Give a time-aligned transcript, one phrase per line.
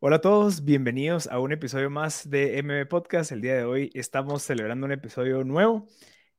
[0.00, 3.32] Hola a todos, bienvenidos a un episodio más de MM Podcast.
[3.32, 5.86] El día de hoy estamos celebrando un episodio nuevo.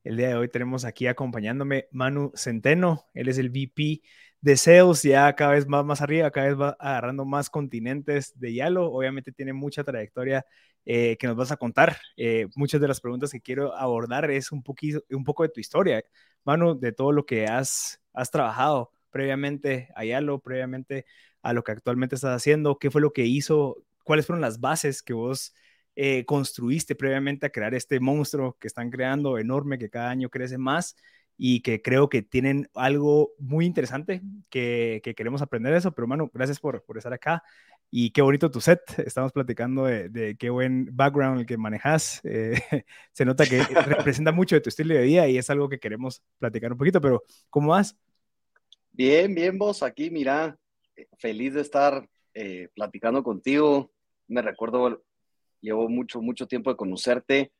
[0.03, 3.05] El día de hoy tenemos aquí acompañándome Manu Centeno.
[3.13, 4.01] Él es el VP
[4.41, 8.53] de Sales, ya cada vez más, más arriba, cada vez va agarrando más continentes de
[8.53, 8.91] Yalo.
[8.91, 10.45] Obviamente tiene mucha trayectoria
[10.85, 11.97] eh, que nos vas a contar.
[12.17, 15.59] Eh, muchas de las preguntas que quiero abordar es un, poquito, un poco de tu
[15.59, 16.03] historia,
[16.43, 21.05] Manu, de todo lo que has, has trabajado previamente a Yalo, previamente
[21.41, 25.01] a lo que actualmente estás haciendo, qué fue lo que hizo, cuáles fueron las bases
[25.01, 25.53] que vos
[25.95, 30.57] eh, construiste previamente a crear este monstruo que están creando enorme, que cada año crece
[30.57, 30.97] más
[31.37, 35.93] y que creo que tienen algo muy interesante que, queremos aprender de eso.
[35.93, 37.41] Pero, mano, gracias por, por, estar acá
[37.89, 38.81] y qué bonito tu set.
[38.97, 42.19] Estamos platicando de, qué buen background el que manejas.
[42.25, 42.59] Eh,
[43.13, 46.21] se nota que representa mucho de tu estilo de vida y es algo que queremos
[46.37, 46.99] platicar un poquito.
[46.99, 47.95] Pero, ¿cómo vas?
[48.97, 50.57] Bien, bien, vos aquí, mira,
[51.17, 53.91] feliz de estar eh, platicando contigo.
[54.25, 55.03] Me recuerdo,
[55.59, 57.51] llevo mucho, mucho tiempo de conocerte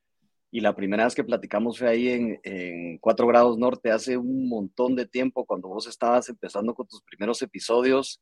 [0.50, 4.48] y la primera vez que platicamos fue ahí en, en 4 grados norte, hace un
[4.48, 8.22] montón de tiempo, cuando vos estabas empezando con tus primeros episodios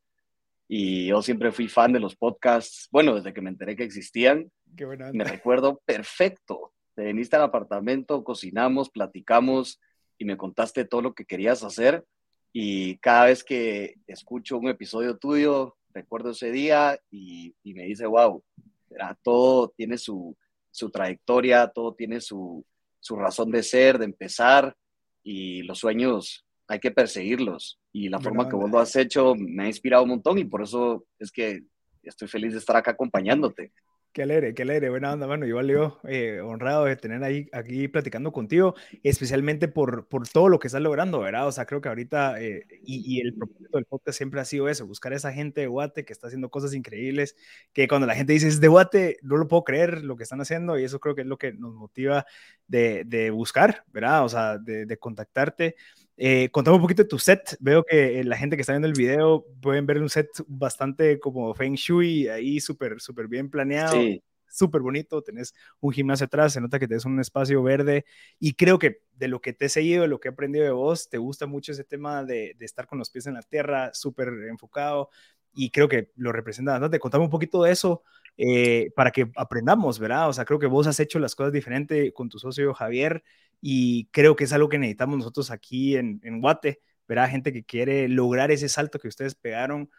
[0.67, 4.51] y yo siempre fui fan de los podcasts, bueno, desde que me enteré que existían.
[4.75, 6.73] Qué buena me recuerdo perfecto.
[6.95, 9.79] Te viniste al apartamento, cocinamos, platicamos
[10.17, 12.03] y me contaste todo lo que querías hacer
[12.53, 18.43] y cada vez que escucho un episodio tuyo, recuerdo ese día y, me dice, wow,
[19.23, 20.37] todo tiene su,
[20.93, 22.63] trayectoria, todo tiene su,
[23.09, 24.77] razón de ser, de empezar,
[25.23, 27.79] y los sueños hay que perseguirlos.
[27.91, 30.61] Y la forma que vos lo has hecho me ha inspirado un montón y por
[30.61, 31.63] eso es que
[32.03, 33.71] estoy feliz de estar acá acompañándote.
[34.13, 35.47] Qué alegre, qué alegre, buena onda, mano.
[35.47, 40.59] Igual yo eh, honrado de tener ahí aquí platicando contigo, especialmente por, por todo lo
[40.59, 41.47] que estás logrando, ¿verdad?
[41.47, 44.85] O sea, creo que ahorita, eh, y, el propósito del podcast siempre ha sido eso,
[44.85, 47.35] buscar a esa gente de Guate que está haciendo cosas increíbles,
[47.73, 50.41] que cuando la gente dice es de Guate, no lo puedo creer lo que están
[50.41, 52.27] haciendo, y eso creo que es lo que nos motiva
[52.67, 54.25] de, de buscar, ¿verdad?
[54.25, 55.75] O sea, de contactarte.
[56.15, 57.57] Eh, contame un poquito de tu set.
[57.59, 61.19] Veo que eh, la gente que está viendo el video pueden ver un set bastante
[61.19, 63.95] como Feng Shui, ahí súper, súper bien planeado.
[64.49, 68.05] Súper bonito, tenés un gimnasio atrás, se nota que tenés un espacio verde
[68.37, 70.69] y creo que de lo que te he seguido, de lo que he aprendido de
[70.69, 73.89] vos, te gusta mucho ese tema de, de estar con los pies en la tierra,
[73.95, 75.09] súper enfocado
[75.55, 76.99] y creo que lo representa bastante.
[76.99, 78.03] Contame un poquito de eso
[78.37, 80.29] eh, para que aprendamos, ¿verdad?
[80.29, 83.23] O sea, creo que vos has hecho las cosas diferente con tu socio Javier
[83.61, 87.29] y creo que es algo que necesitamos nosotros aquí en, en Guate, ¿verdad?
[87.29, 89.89] Gente que quiere lograr ese salto que ustedes pegaron,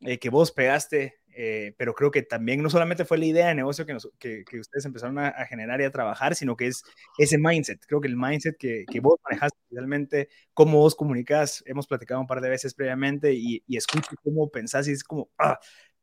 [0.00, 3.54] eh, que vos pegaste, eh, pero creo que también no solamente fue la idea de
[3.54, 6.82] negocio que, que, que ustedes empezaron a, generar y a trabajar, sino que es
[7.16, 7.80] ese mindset.
[7.86, 12.26] Creo que el mindset que, que vos manejaste realmente, cómo vos comunicas, hemos platicado un
[12.26, 15.58] par de veces previamente y escucho cómo pensás y es como, ah,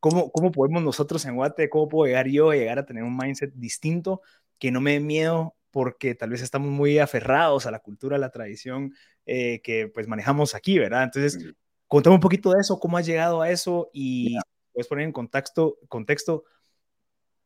[0.06, 3.18] ¿cómo, ¿cómo podemos nosotros en Guate, cómo puedo llegar yo a llegar a tener un
[3.18, 4.22] mindset distinto,
[4.60, 8.20] que no me dé miedo porque tal vez estamos muy aferrados a la cultura, a
[8.20, 8.94] la tradición
[9.26, 11.06] eh, que pues manejamos aquí, ¿verdad?
[11.06, 11.56] Entonces,
[11.88, 14.38] contame un poquito de eso, cómo has llegado a eso y
[14.74, 16.44] puedes poner en contexto, contexto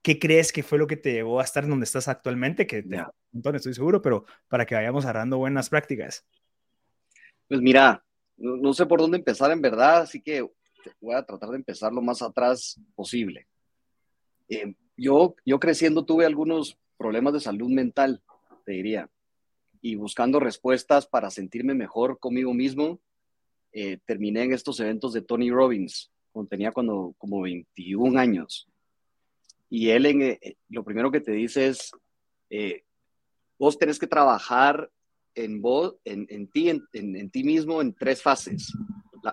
[0.01, 2.97] qué crees que fue lo que te llevó a estar donde estás actualmente, que te
[2.97, 6.27] un montón, estoy seguro, pero para que vayamos agarrando buenas prácticas.
[7.47, 8.03] Pues mira,
[8.35, 10.45] no, sé por dónde empezar en verdad, así que
[11.01, 13.47] voy a tratar de empezar lo más atrás posible.
[14.47, 18.21] Eh, yo, yo creciendo tuve algunos problemas de salud mental,
[18.65, 19.09] te diría,
[19.81, 22.99] y buscando respuestas para sentirme mejor conmigo mismo,
[23.71, 28.67] eh, terminé en estos eventos de Tony Robbins, cuando tenía cuando, como 21 años.
[29.69, 31.91] Y él en, eh, lo primero que te dice es,
[32.49, 32.83] eh,
[33.57, 34.89] vos tenés que trabajar
[35.35, 38.73] en, vos, en, en ti, en, en, ti mismo en tres fases.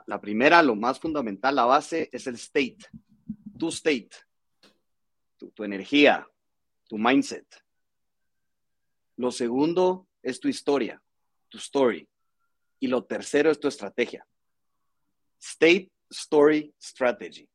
[0.06, 2.78] La, primera, lo más fundamental, la base, es el state,
[3.58, 4.10] tu state,
[5.36, 6.26] tu, tu energía,
[6.88, 7.46] tu mindset.
[9.16, 11.02] Lo segundo es tu historia,
[11.48, 12.08] tu story.
[12.78, 14.26] Y lo tercero es tu estrategia.
[15.40, 17.48] State, story, strategy.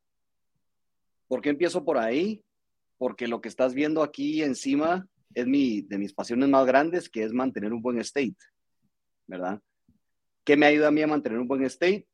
[1.28, 2.44] ¿Por qué empiezo por ahí?
[2.98, 7.22] Porque lo que estás viendo aquí encima es mi, de mis pasiones más grandes, que
[7.22, 8.36] es mantener un buen state,
[9.26, 9.60] ¿verdad?
[10.44, 12.06] ¿Qué me ayuda a mí a mantener un buen state?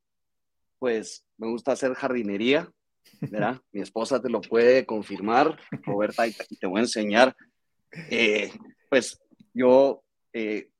[0.78, 2.70] Pues me gusta hacer jardinería,
[3.20, 3.60] ¿verdad?
[3.72, 7.36] Mi esposa te lo puede confirmar, Roberta, y te voy a enseñar.
[8.10, 8.52] Eh,
[8.90, 9.18] pues
[9.54, 10.02] yo
[10.32, 10.70] eh,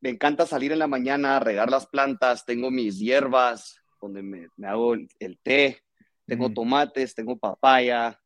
[0.00, 4.94] me, encanta salir en la mañana, regar las plantas, tengo mis hierbas donde me, hago
[4.94, 5.80] el, té,
[6.26, 8.20] tengo tomates, tengo papaya,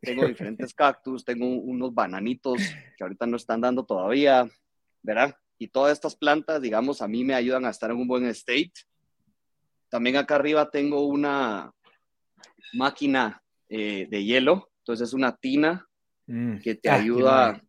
[0.00, 2.58] tengo diferentes cactus, tengo unos bananitos
[2.96, 4.48] que ahorita no están dando todavía,
[5.02, 5.36] ¿verdad?
[5.58, 8.72] Y todas estas plantas, digamos, a mí me ayudan a estar en un buen state.
[9.88, 11.72] También acá arriba tengo una,
[12.72, 14.70] máquina eh, de hielo.
[14.78, 15.86] Entonces es una tina
[16.26, 16.58] mm.
[16.58, 17.62] que te ah, ayuda,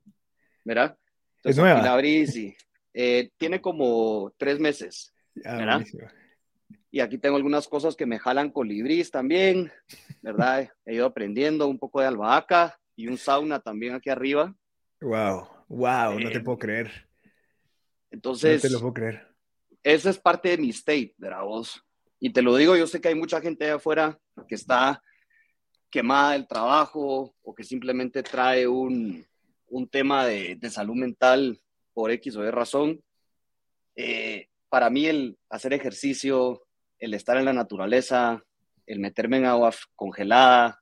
[0.63, 0.97] ¿verdad?
[1.43, 1.81] es nueva.
[1.81, 2.55] La abrís y
[2.93, 5.13] eh, tiene como tres meses,
[5.45, 5.85] ah, ¿verdad?
[6.91, 9.71] y aquí tengo algunas cosas que me jalan colibrís también,
[10.21, 10.69] ¿verdad?
[10.85, 14.53] He ido aprendiendo un poco de albahaca y un sauna también aquí arriba.
[15.01, 17.07] Wow, wow, no te puedo creer.
[18.11, 19.27] Entonces, no te lo puedo creer.
[19.83, 21.81] Esa es parte de mi state, ¿verdad vos?
[22.19, 25.01] Y te lo digo, yo sé que hay mucha gente allá afuera que está
[25.89, 29.25] quemada del trabajo o que simplemente trae un,
[29.67, 31.61] un tema de, salud mental
[31.93, 33.03] por X o Y razón.
[33.95, 36.63] Eh, para mí el hacer ejercicio,
[36.99, 38.43] el estar en la naturaleza,
[38.85, 40.81] el meterme en agua congelada,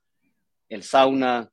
[0.68, 1.50] el sauna,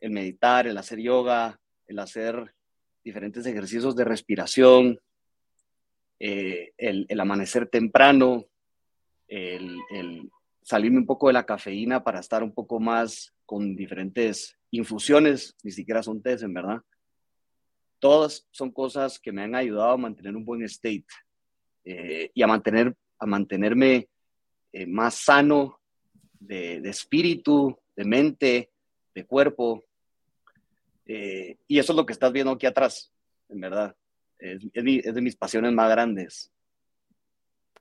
[0.00, 2.54] el meditar, el hacer yoga, el hacer
[3.02, 5.00] diferentes ejercicios de respiración,
[6.18, 8.46] eh, el, amanecer temprano,
[9.34, 10.30] el,
[10.62, 15.70] salirme un poco de la cafeína para estar un poco más con diferentes infusiones, ni
[15.70, 16.80] siquiera son test, en verdad.
[17.98, 21.04] Todas son cosas que me han ayudado a mantener un buen state
[21.84, 24.08] eh, y a, mantener, a mantenerme
[24.72, 25.80] eh, más sano
[26.32, 28.70] de, espíritu, de mente,
[29.14, 29.84] de cuerpo.
[31.06, 33.12] Eh, y eso es lo que estás viendo aquí atrás,
[33.48, 33.94] en verdad.
[34.38, 36.53] Es, es de mis pasiones más grandes.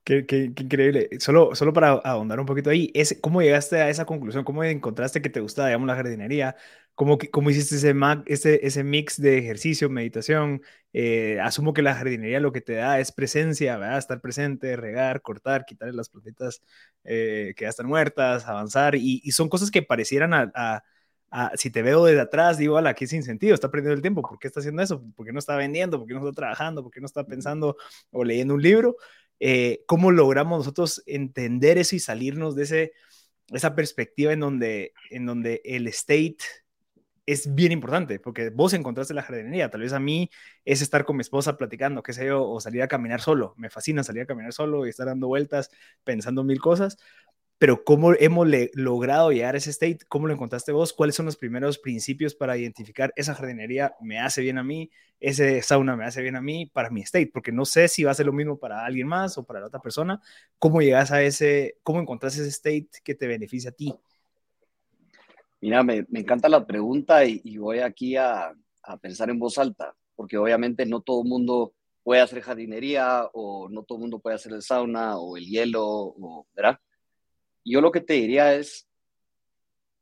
[0.05, 1.07] Qué, qué, increíble.
[1.19, 4.44] Solo, solo para ahondar un poquito ahí, es, ¿cómo llegaste a esa conclusión?
[4.44, 6.57] ¿Cómo encontraste que te gustaba, digamos, la jardinería?
[6.94, 7.94] ¿Cómo, cómo hiciste ese,
[8.25, 10.61] ese, ese mix de ejercicio, meditación?
[10.91, 13.97] Eh, asumo que la jardinería lo que te da es presencia, ¿verdad?
[13.97, 16.61] Estar presente, regar, cortar, quitarle las plantitas
[17.06, 20.83] eh, que ya están muertas, avanzar, y, y son cosas que parecieran a, a
[21.56, 24.38] si te veo desde atrás, digo, ala, aquí sin sentido, está perdiendo el tiempo, ¿por
[24.38, 25.03] qué está haciendo eso?
[25.15, 25.97] ¿Por qué no está vendiendo?
[25.97, 26.83] ¿Por qué no está trabajando?
[26.83, 27.75] ¿Por qué no está pensando
[28.11, 28.95] o leyendo un libro?
[29.45, 32.94] Eh, cómo logramos nosotros entender eso y salirnos de ese,
[33.50, 36.38] esa perspectiva en donde, en donde el state
[37.25, 40.30] es bien importante, porque vos encontraste la jardinería, tal vez a mí
[40.63, 43.69] es estar con mi esposa platicando, qué sé yo, o salir a caminar solo, me
[43.69, 45.72] fascina salir a caminar solo y estar dando vueltas,
[46.06, 46.98] pensando mil cosas,
[47.63, 50.00] pero ¿cómo hemos logrado llegar a ese state?
[50.10, 50.92] ¿Cómo lo encontraste vos?
[50.92, 55.62] ¿Cuáles son los primeros principios para identificar esa jardinería me hace bien a mí, ese
[55.62, 57.31] sauna me hace bien a mí para mi state?
[57.33, 59.68] Porque no sé si va a ser lo mismo para alguien más o para la
[59.68, 60.21] otra persona.
[60.60, 63.95] ¿Cómo llegas a ese, cómo encontraste ese state que te beneficia a ti?
[65.62, 69.57] Mira, me, me encanta la pregunta y, y voy aquí a, a, pensar en voz
[69.57, 71.74] alta, porque obviamente no todo el mundo
[72.04, 75.86] puede hacer jardinería o no todo el mundo puede hacer el sauna o el hielo,
[75.88, 76.77] o, ¿verdad?
[77.65, 78.88] Yo lo que te diría es,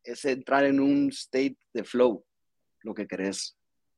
[0.04, 2.26] es entrar en un state de flow,
[2.82, 3.56] lo que querés,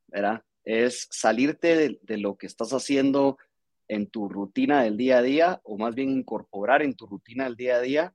[0.08, 0.44] ¿verdad?
[0.66, 3.38] Es salirte de, lo que estás haciendo
[3.88, 7.56] en tu rutina del día a día, o más bien incorporar en tu rutina del
[7.56, 8.14] día a día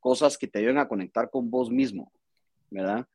[0.00, 2.12] cosas que te ayuden a conectar con vos mismo,
[2.70, 3.06] ¿verdad?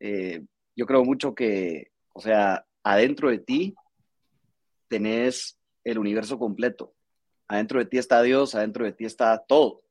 [0.00, 0.44] Eh,
[0.74, 3.74] yo creo mucho que, o sea, adentro de ti
[4.88, 6.94] tenés el universo completo.
[7.48, 9.81] Adentro de ti está Dios, adentro de ti está todo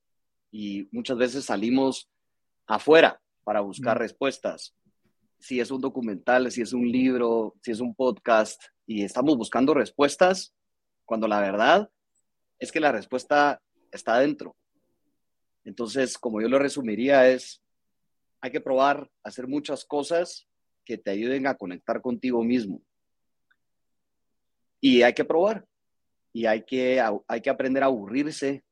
[0.51, 2.09] y muchas veces salimos
[2.67, 4.75] afuera para buscar respuestas.
[5.39, 9.73] Si es un documental, si es un libro, si es un podcast, y estamos buscando
[9.73, 10.53] respuestas,
[11.05, 11.89] cuando la verdad
[12.59, 13.61] es que la respuesta
[13.91, 14.55] está adentro.
[15.63, 17.63] Entonces, como yo lo resumiría, es,
[18.41, 20.47] hay que probar hacer muchas cosas
[20.83, 22.81] que te ayuden a conectar contigo mismo.
[24.79, 25.65] Y hay que probar.
[26.33, 28.63] Y hay que, hay que aprender a aburrirse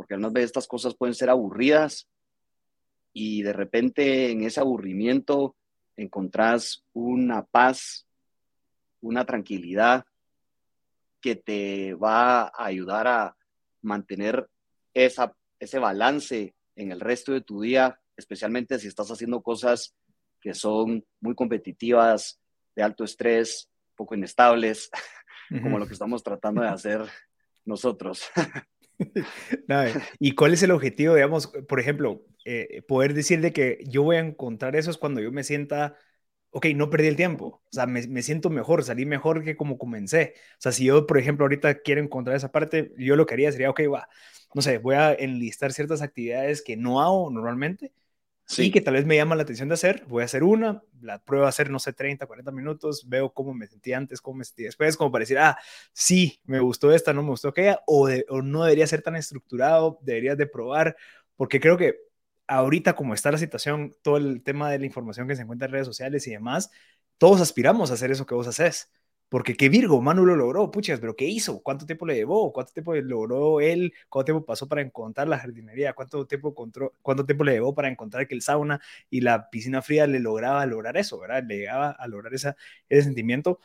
[0.00, 2.08] porque algunas veces estas cosas pueden ser aburridas
[3.12, 5.56] y de repente en ese aburrimiento
[5.94, 8.06] encontrás una paz,
[9.02, 10.06] una tranquilidad
[11.20, 13.36] que te va a ayudar a
[13.82, 14.48] mantener
[14.94, 19.94] esa, ese balance en el resto de tu día, especialmente si estás haciendo cosas
[20.40, 22.40] que son muy competitivas,
[22.74, 24.88] de alto estrés, poco inestables,
[25.62, 27.02] como lo que estamos tratando de hacer
[27.66, 28.22] nosotros.
[30.18, 34.16] ¿Y cuál es el objetivo, digamos, por ejemplo, eh, poder decir de que yo voy
[34.16, 35.96] a encontrar eso es cuando yo me sienta,
[36.50, 39.78] ok, no perdí el tiempo, o sea, me, me, siento mejor, salí mejor que como
[39.78, 40.34] comencé.
[40.52, 43.52] O sea, si yo, por ejemplo, ahorita quiero encontrar esa parte, yo lo que haría
[43.52, 44.08] sería, ok, va,
[44.54, 47.92] no sé, voy a enlistar ciertas actividades que no hago normalmente
[48.54, 48.70] Sí.
[48.70, 51.46] que tal vez me llama la atención de hacer, voy a hacer una, la pruebo
[51.46, 54.64] a hacer, no sé, 30, 40 minutos, veo cómo me sentí antes, cómo me sentí
[54.64, 55.56] después, como para decir, ah,
[55.92, 59.98] sí, me gustó esta, no me gustó aquella, o, o no debería ser tan estructurado,
[60.02, 60.96] deberías de probar,
[61.36, 61.96] porque creo que
[62.46, 65.72] ahorita como está la situación, todo el tema de la información que se encuentra en
[65.72, 66.70] redes sociales y demás,
[67.18, 68.90] todos aspiramos a hacer eso que vos haces.
[69.30, 71.62] Porque qué Virgo, Manu lo logró, puchas, pero ¿qué hizo?
[71.62, 72.52] ¿Cuánto tiempo le llevó?
[72.52, 73.94] ¿Cuánto tiempo logró él?
[74.08, 75.94] ¿Cuánto tiempo pasó para encontrar la jardinería?
[75.94, 76.52] ¿Cuánto tiempo,
[77.02, 80.66] cuánto tiempo le llevó para encontrar que el sauna y la piscina fría le lograba
[80.66, 81.44] lograr eso, ¿verdad?
[81.46, 82.56] Le llegaba a lograr esa,
[82.88, 83.60] ese sentimiento.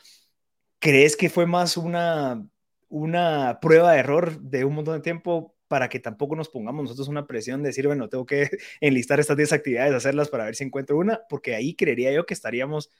[0.78, 2.46] ¿Crees que fue más una,
[2.88, 7.08] una prueba de error de un montón de tiempo para que tampoco nos pongamos nosotros
[7.08, 10.64] una presión de decir, bueno, tengo que enlistar estas 10 actividades, hacerlas para ver si
[10.64, 12.90] encuentro una, porque ahí creería yo que estaríamos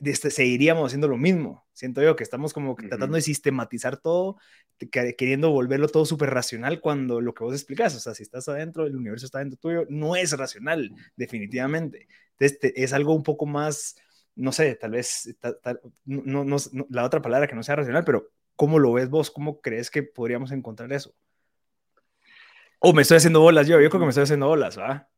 [0.00, 1.66] este, seguiríamos haciendo lo mismo.
[1.72, 4.36] Siento yo que estamos como tratando de sistematizar todo,
[4.90, 8.86] queriendo volverlo todo súper racional cuando lo que vos explicás, o sea, si estás adentro,
[8.86, 12.08] el universo está dentro tuyo, no es racional, definitivamente.
[12.38, 13.96] Entonces, es algo un poco más,
[14.36, 15.36] no sé, tal vez,
[16.04, 16.56] no, no,
[16.90, 19.30] la otra palabra que no sea racional, pero ¿cómo lo ves vos?
[19.30, 21.14] ¿Cómo crees que podríamos encontrar eso?
[22.80, 25.08] O me estoy haciendo bolas yo, yo creo que me estoy haciendo bolas, ¿va?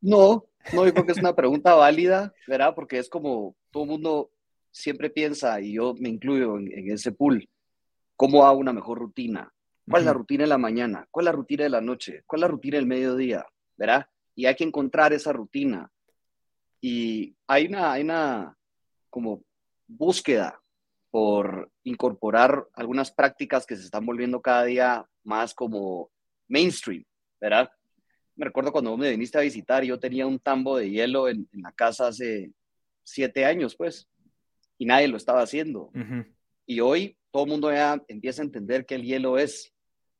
[0.00, 2.74] No, no, yo creo que es una pregunta válida, ¿verdad?
[2.74, 4.30] Porque es como todo el mundo
[4.70, 7.48] siempre piensa, y yo me incluyo en, ese pool,
[8.14, 9.52] ¿cómo hago una mejor rutina?
[9.88, 11.06] ¿Cuál es la rutina de la mañana?
[11.10, 12.22] ¿Cuál es la rutina de la noche?
[12.26, 13.46] ¿Cuál es la rutina del mediodía?
[13.76, 14.06] ¿Verdad?
[14.34, 15.90] Y hay que encontrar esa rutina.
[16.80, 18.56] Y hay una, hay una
[19.08, 19.42] como
[19.86, 20.60] búsqueda
[21.10, 26.10] por incorporar algunas prácticas que se están volviendo cada día más como
[26.48, 27.04] mainstream,
[27.40, 27.70] ¿verdad?
[28.36, 31.48] Me recuerdo cuando vos me viniste a visitar, yo tenía un tambo de hielo en,
[31.52, 32.52] la casa hace
[33.02, 34.08] siete años, pues,
[34.78, 35.90] y nadie lo estaba haciendo.
[36.66, 39.72] Y hoy todo el mundo ya empieza a entender que el hielo es,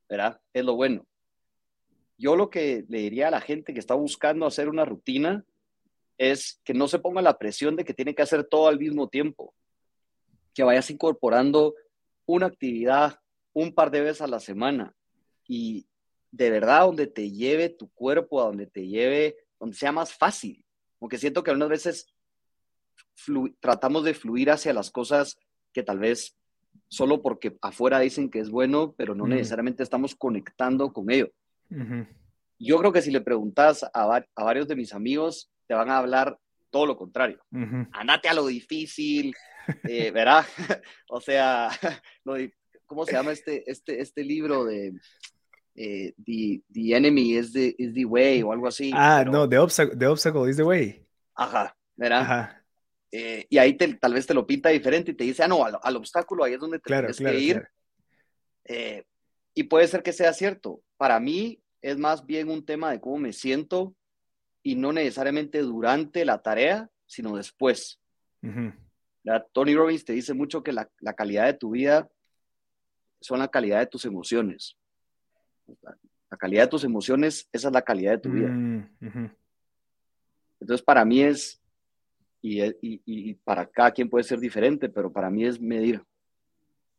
[0.09, 0.41] ¿verdad?
[0.55, 1.07] Es lo bueno.
[2.17, 5.45] Yo lo que le diría a la gente que está buscando hacer una rutina
[6.17, 9.09] es que no se ponga la presión de que tiene que hacer todo al mismo
[9.09, 9.53] tiempo,
[10.55, 11.75] que vayas incorporando
[12.25, 13.21] una actividad
[13.53, 14.95] un par de veces a la semana
[15.47, 15.87] y
[16.37, 20.65] de verdad donde te lleve tu cuerpo, a donde te lleve, donde sea más fácil.
[20.99, 22.07] Porque siento que algunas veces
[23.61, 25.39] tratamos de fluir hacia las cosas
[25.73, 26.37] que tal vez
[26.89, 31.33] solo porque afuera dicen que es bueno, pero no necesariamente estamos conectando con ello.
[32.59, 36.39] Yo creo que si le preguntas a, varios de mis amigos, te van a hablar
[36.71, 37.43] todo lo contrario.
[37.93, 39.35] Andate a lo difícil,
[39.85, 40.45] eh, ¿verdad?
[41.09, 41.71] o sea,
[42.85, 44.93] ¿cómo se llama este, este, este libro de
[45.77, 48.91] eh, the, the, enemy is the, is the way o algo así.
[48.95, 51.07] Ah, no, the obstacle, the obstacle is the way.
[51.35, 52.21] Ajá, ¿verdad?
[52.23, 52.65] Ajá.
[53.13, 55.97] Eh, y ahí tal vez te lo pinta diferente y te dice, ah, no, al,
[55.97, 57.69] obstáculo ahí es donde te tienes que ir.
[58.65, 59.05] Eh,
[59.55, 60.83] y puede ser que sea cierto.
[60.97, 63.95] Para mí es más bien un tema de cómo me siento
[64.63, 68.01] y no necesariamente durante la tarea, sino después.
[69.53, 72.09] Tony Robbins te dice mucho que la, la calidad de tu vida
[73.21, 74.77] son la calidad de tus emociones.
[76.31, 78.49] La calidad de tus emociones, esa es la calidad de tu vida.
[78.49, 79.31] Mm,
[80.61, 81.63] Entonces, para mí es,
[82.43, 86.03] y, para cada quien puede ser diferente, pero para mí es medir,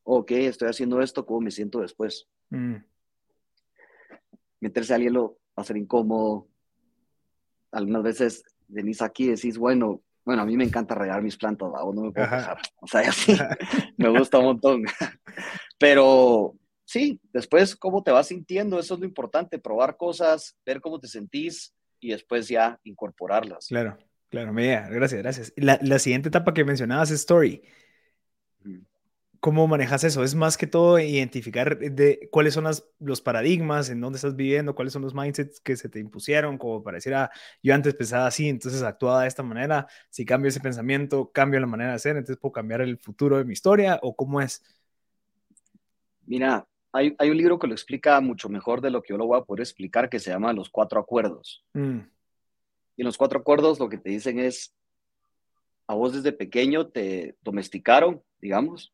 [0.03, 2.27] ok, estoy haciendo esto, ¿cómo me siento después?
[2.49, 2.75] Mm.
[4.61, 6.47] Meterse al hielo va a ser incómodo.
[7.71, 11.69] Algunas veces venís aquí y decís, bueno, bueno, a mí me encanta regar mis plantas,
[11.71, 12.27] no me puedo
[12.81, 13.33] O sea, así,
[13.97, 14.83] me gusta un montón.
[15.77, 16.55] Pero
[16.87, 21.07] sí, después cómo te vas sintiendo, eso es lo importante, probar cosas, ver cómo te
[21.07, 23.67] sentís y después ya incorporarlas.
[23.67, 23.97] Claro,
[24.29, 25.53] claro, mira, gracias, gracias.
[25.57, 27.61] La, la siguiente etapa que mencionabas es story.
[29.39, 30.23] ¿Cómo manejas eso?
[30.23, 32.65] Es más que todo identificar de cuáles son
[32.99, 36.81] los paradigmas, en dónde estás viviendo, cuáles son los mindsets que se te impusieron, como
[36.83, 37.29] para decir, ah,
[37.61, 41.67] yo antes pensaba así, entonces actuaba de esta manera, si cambio ese pensamiento, cambio la
[41.67, 44.63] manera de hacer, entonces puedo cambiar el futuro de mi historia, o cómo es.
[46.25, 46.67] Mira,
[46.97, 49.43] hay, un libro que lo explica mucho mejor de lo que yo lo voy a
[49.43, 51.63] poder explicar, que se llama Los Cuatro Acuerdos.
[51.73, 51.99] Mm.
[52.95, 54.73] Y en los Cuatro Acuerdos lo que te dicen es,
[55.85, 58.93] a vos desde pequeño te domesticaron, digamos,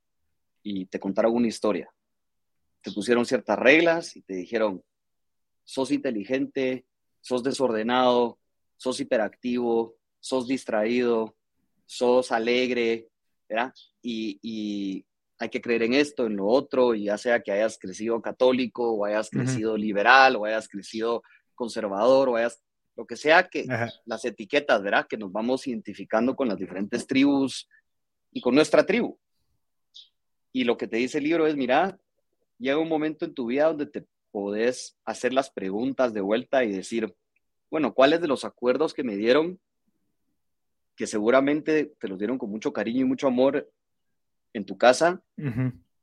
[0.62, 1.90] y te contaron una historia.
[2.82, 4.84] Te pusieron ciertas reglas y te dijeron,
[5.64, 6.86] sos inteligente,
[7.22, 8.38] sos desordenado,
[8.76, 11.36] sos hiperactivo, sos distraído,
[11.86, 13.08] sos alegre,
[13.48, 13.74] ¿verdad?
[14.02, 15.06] y
[15.44, 18.94] hay que creer en esto, en lo otro, y ya sea que hayas crecido católico,
[18.94, 21.22] o hayas crecido liberal, o hayas crecido
[21.54, 22.64] conservador, o hayas,
[22.96, 23.66] lo que sea que
[24.06, 25.06] las etiquetas, ¿verdad?
[25.06, 27.68] Que nos vamos identificando con las diferentes tribus
[28.32, 29.18] y con nuestra tribu.
[30.54, 32.00] Y lo que te dice el libro es, mira,
[32.58, 36.72] llega un momento en tu vida donde te podés hacer las preguntas de vuelta y
[36.72, 37.14] decir,
[37.70, 39.60] bueno, ¿cuáles de los acuerdos que me dieron,
[40.96, 43.70] que seguramente te los dieron con mucho cariño y mucho amor,
[44.54, 45.22] en tu casa,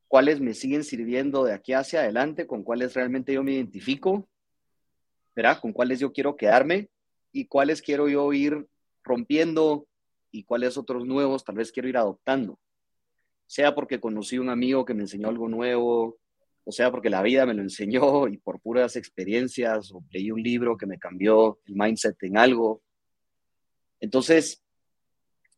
[0.08, 4.28] cuáles me siguen sirviendo de aquí hacia adelante, con cuáles realmente yo me identifico,
[5.36, 5.60] ¿verdad?
[5.60, 6.90] Con cuáles yo quiero quedarme
[7.32, 8.66] y cuáles quiero yo ir
[9.04, 9.86] rompiendo
[10.32, 12.58] y cuáles otros nuevos tal vez quiero ir adoptando.
[13.46, 16.18] sea porque conocí un amigo que me enseñó algo nuevo,
[16.64, 20.42] o sea porque la vida me lo enseñó y por puras experiencias, o leí un
[20.42, 22.82] libro que me cambió el mindset en algo.
[24.00, 24.62] Entonces,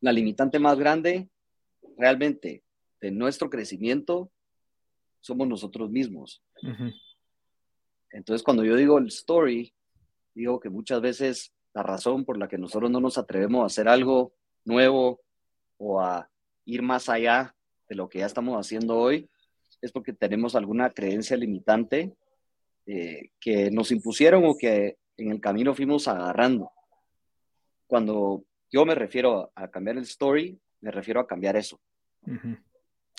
[0.00, 1.28] la limitante más grande
[1.96, 2.64] realmente
[3.02, 4.30] de nuestro crecimiento
[5.20, 6.42] somos nosotros mismos.
[8.10, 9.74] Entonces, cuando yo digo el story,
[10.34, 13.88] digo que muchas veces la razón por la que nosotros no nos atrevemos a hacer
[13.88, 14.32] algo
[14.64, 15.20] nuevo
[15.78, 16.30] o a
[16.64, 17.54] ir más allá
[17.88, 19.28] de lo que ya estamos haciendo hoy
[19.80, 22.14] es porque tenemos alguna creencia limitante
[22.86, 26.70] eh, que nos impusieron o que en el camino fuimos agarrando.
[27.88, 31.80] Cuando yo me refiero a cambiar el story, me refiero a cambiar eso.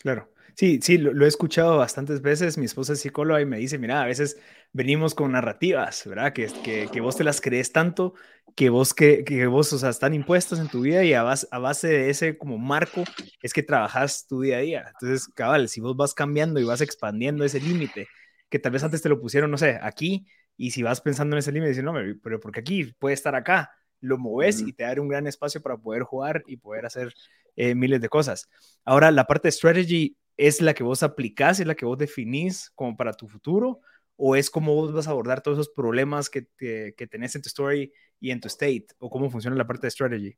[0.02, 0.30] Claro.
[0.56, 2.58] Sí, sí, lo, he escuchado bastantes veces.
[2.58, 4.38] Mi esposa es psicóloga y me dice, mira, a veces
[4.72, 6.34] venimos con narrativas, ¿verdad?
[6.34, 8.14] Que, que, que vos te las crees tanto,
[8.56, 11.48] que vos, que, que vos, o sea, están impuestas en tu vida y a base,
[11.52, 13.04] a base de ese como marco
[13.42, 14.86] es que trabajas tu día a día.
[14.90, 18.08] Entonces, cabal, si vos vas cambiando y vas expandiendo ese límite,
[18.50, 21.40] que tal vez antes te lo pusieron, no sé, aquí, y si vas pensando en
[21.40, 23.72] ese límite, dices, no, pero porque aquí puede estar acá,
[24.04, 27.14] lo moves y te da un gran espacio para poder jugar y poder hacer
[27.56, 28.50] eh, miles de cosas.
[28.84, 32.70] Ahora, la parte de strategy es la que vos aplicás, es la que vos definís
[32.76, 33.80] como para tu futuro,
[34.18, 37.48] o es como vos vas a abordar todos esos problemas que, que tenés en tu
[37.48, 40.38] story y en tu state, o cómo funciona la parte de strategy.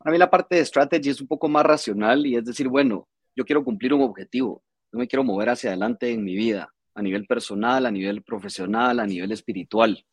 [0.00, 3.06] A mí la parte de strategy es un poco más racional y es decir, bueno,
[3.36, 7.02] yo quiero cumplir un objetivo, yo me quiero mover hacia adelante en mi vida, a
[7.02, 10.06] nivel personal, a nivel profesional, a nivel espiritual.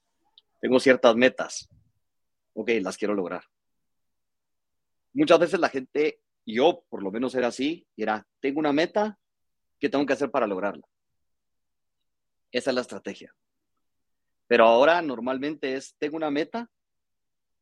[0.60, 1.70] Tengo ciertas metas.
[2.58, 3.44] Ok, las quiero lograr
[5.18, 9.18] muchas veces la gente, yo por lo menos era así, era, tengo una meta,
[9.80, 10.88] ¿qué tengo que hacer para lograrla?
[12.52, 13.34] Esa es la estrategia.
[14.46, 16.70] Pero ahora normalmente es, tengo una meta,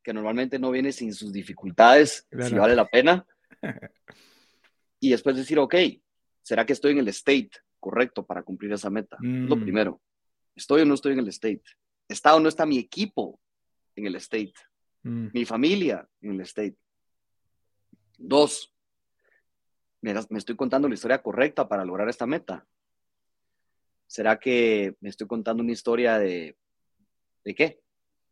[0.04, 3.26] que normalmente no viene sin sus dificultades, si vale la pena.
[4.98, 5.76] Y después decir, ok,
[6.42, 9.18] ¿será que estoy en el state correcto para cumplir esa meta?
[9.20, 9.62] Lo mm.
[9.62, 10.02] primero.
[10.56, 11.62] ¿Estoy o no estoy en el state?
[12.08, 13.40] ¿Está o no está mi equipo
[13.96, 14.54] en el state?
[15.06, 15.28] Mm.
[15.34, 16.76] ¿Mi familia en el state?
[18.18, 18.74] Dos,
[20.02, 22.66] ¿me, estoy contando la historia correcta para lograr esta meta?
[24.08, 26.58] ¿Será que me estoy contando una historia de,
[27.44, 27.82] ¿de qué?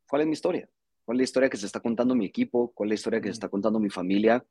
[0.08, 0.68] ¿Cuál es mi historia?
[1.06, 2.72] ¿Cuál es la historia que se está contando mi equipo?
[2.74, 4.44] ¿Cuál es la historia que se está contando mi familia?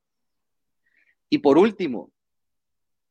[1.29, 2.13] Y por último,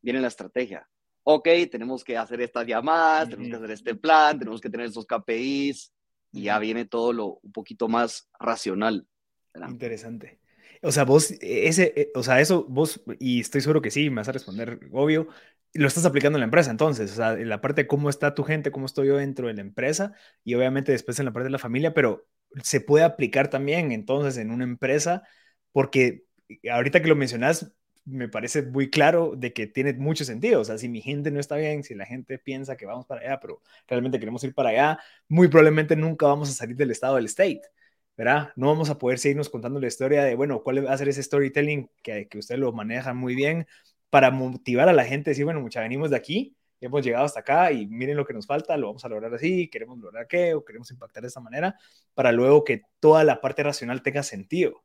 [0.02, 0.88] viene la estrategia.
[1.24, 5.06] Ok, tenemos que hacer estas llamadas, tenemos que hacer este plan, tenemos que tener estos
[5.06, 5.92] KPIs
[6.32, 9.08] y ya viene todo lo un poquito más racional.
[9.68, 10.40] Interesante.
[10.82, 14.18] O sea, vos, ese, eh, o sea, eso vos, y estoy seguro que sí, me
[14.18, 15.28] vas a responder, obvio,
[15.74, 18.34] lo estás aplicando en la empresa entonces, o sea, en la parte de cómo está
[18.34, 20.14] tu gente, cómo estoy yo dentro de la empresa
[20.44, 22.28] y obviamente después en la parte de la familia, pero
[22.64, 25.24] se puede aplicar también entonces en una empresa
[25.72, 26.26] porque
[26.70, 27.72] ahorita que lo mencionas,
[28.06, 30.62] me parece muy claro de que tiene mucho sentido.
[30.62, 33.22] O sea, si mi gente no está bien, si la gente piensa que vamos para
[33.22, 37.16] allá, pero realmente queremos ir para allá, muy probablemente nunca vamos a salir del estado
[37.16, 37.62] del state.
[38.18, 38.52] ¿verdad?
[38.56, 41.24] No vamos a poder seguirnos contando la historia de, bueno, cuál va a ser ese
[41.24, 43.66] storytelling que, que usted lo maneja muy bien
[44.10, 47.72] para motivar a la gente, decir, bueno, mucha, venimos de aquí, hemos llegado hasta acá
[47.72, 50.66] y miren lo que nos falta, lo vamos a lograr así, queremos lograr qué, o
[50.66, 51.76] queremos impactar de esta manera,
[52.14, 54.84] para luego que toda la parte racional tenga sentido.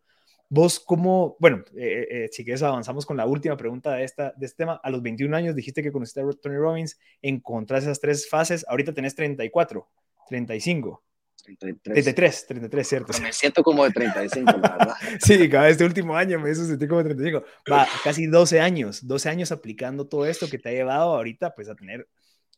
[0.49, 4.47] Vos, ¿cómo, bueno, eh, eh, si quieres avanzamos con la última pregunta de, esta, de
[4.47, 8.29] este tema, a los 21 años dijiste que conociste a Tony Robbins, encontraste esas tres
[8.29, 9.89] fases, ahorita tenés 34,
[10.29, 11.03] 35.
[11.45, 12.47] 33.
[12.47, 13.13] 33, cierto.
[13.23, 14.95] me siento como de 35, la verdad.
[15.21, 17.45] sí, cada este último año me hizo sentir como de 35.
[17.71, 21.69] Va, casi 12 años, 12 años aplicando todo esto que te ha llevado ahorita, pues,
[21.69, 22.09] a tener,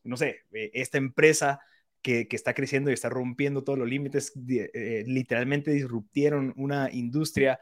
[0.05, 1.61] no sé, eh, esta empresa
[2.03, 7.59] que, está creciendo y está rompiendo todos los límites, eh, literalmente disruptieron una industria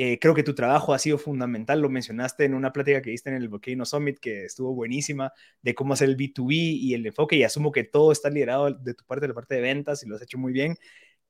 [0.00, 3.30] eh, creo que tu trabajo ha sido fundamental, lo mencionaste en una plática que diste
[3.30, 7.34] en el Volcano Summit, que estuvo buenísima, de cómo hacer el B2B y el enfoque,
[7.34, 10.06] y asumo que todo está liderado de tu parte, de la parte de ventas, y
[10.08, 10.76] lo has hecho muy bien.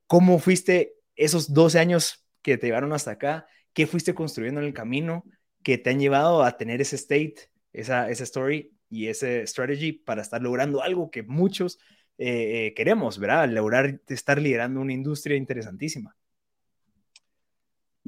[0.07, 3.47] ¿Cómo fuiste esos 12 años que te llevaron hasta acá?
[3.73, 5.25] ¿Qué fuiste construyendo en el camino
[5.63, 7.37] que te han llevado a tener ese state,
[7.73, 11.79] esa, esa story y ese strategy para estar logrando algo que muchos
[12.19, 13.49] eh, eh, queremos, ¿verdad?
[13.49, 16.17] Lograr estar liderando una industria interesantísima.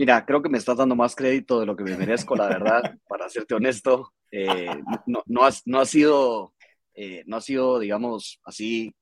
[0.01, 2.83] Mira, creo que me estás dando más crédito de lo que me merezco, la verdad,
[3.09, 4.13] para serte honesto.
[4.33, 6.55] Eh, no, no, ha, sido,
[6.95, 8.95] eh, no ha sido, digamos, así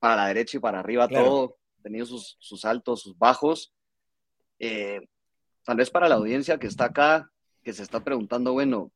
[0.00, 1.56] para la derecha y para arriba todo.
[1.78, 3.72] Ha tenido sus, sus, altos, sus bajos.
[4.58, 5.00] Eh,
[5.64, 7.30] tal vez para la audiencia que está acá,
[7.62, 8.90] que se está preguntando, bueno,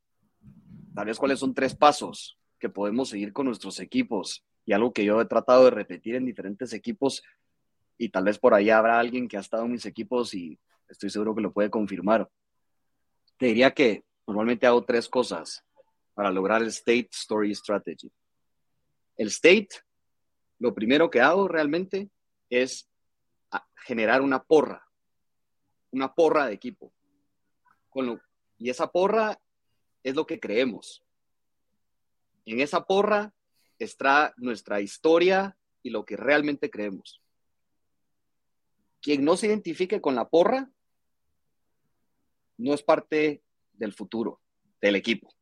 [0.93, 5.05] tal vez cuáles son tres pasos que podemos seguir con nuestros equipos y algo que
[5.05, 7.23] yo he tratado de repetir en diferentes equipos
[7.97, 11.09] y tal vez por ahí habrá alguien que ha estado en mis equipos y estoy
[11.09, 12.29] seguro que lo puede confirmar.
[13.37, 15.61] Te diría que normalmente hago tres cosas.
[16.13, 18.09] para lograr el State Story Strategy.
[19.17, 19.67] El State,
[20.59, 22.09] lo primero que hago realmente
[22.49, 22.89] es
[23.85, 24.87] generar una porra,
[25.91, 26.93] una porra de equipo.
[28.57, 29.37] y esa porra
[30.03, 31.03] es lo que creemos.
[32.45, 33.34] En esa porra
[33.79, 37.21] está nuestra historia y lo que realmente creemos.
[39.01, 40.69] Quien no se identifique con la porra
[42.57, 44.41] no es parte del futuro
[44.81, 45.33] del equipo.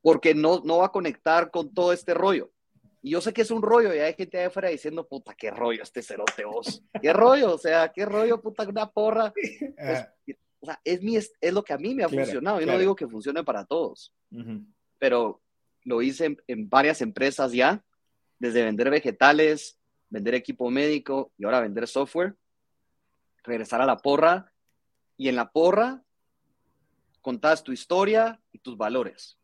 [0.00, 2.52] Porque no, no va a conectar con todo este rollo.
[3.02, 5.50] Y yo sé que es un rollo, y hay gente ahí afuera diciendo, puta, qué
[5.50, 6.82] rollo este cerote vos.
[7.00, 9.32] Qué rollo, o sea, qué rollo, puta, una porra.
[9.78, 10.12] Ah.
[10.60, 12.60] o sea, es, mi, es, lo que a mí me ha funcionado.
[12.60, 14.12] Yo no digo que funcione para todos,
[14.98, 15.40] pero
[15.86, 17.82] lo hice en, varias empresas ya,
[18.38, 19.78] desde vender vegetales,
[20.10, 22.36] vender equipo médico y ahora vender software.
[23.42, 24.52] Regresar a la porra
[25.16, 26.02] y en la porra
[27.22, 29.38] contás tu historia y tus valores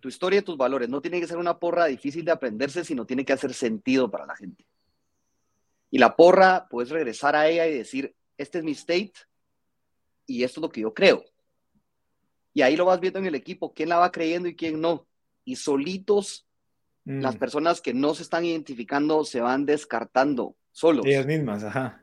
[0.00, 0.88] tu historia y tus valores.
[0.88, 4.26] No tiene que ser una porra difícil de aprenderse, sino tiene que hacer sentido para
[4.26, 4.66] la gente.
[5.90, 9.12] Y la porra, puedes regresar a ella y decir, este es mi state
[10.26, 11.24] y esto es lo que yo creo.
[12.52, 15.06] Y ahí lo vas viendo en el equipo, quién la va creyendo y quién no.
[15.44, 16.46] Y solitos,
[17.04, 17.20] mm.
[17.20, 21.06] las personas que no se están identificando se van descartando solos.
[21.06, 22.02] Ellas mismas, ajá.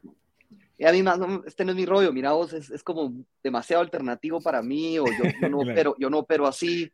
[0.78, 5.00] Ellas mismas, este no es mi rollo, mira vos, es, como demasiado alternativo para mí,
[5.00, 6.92] o yo, no, opero, yo no opero así,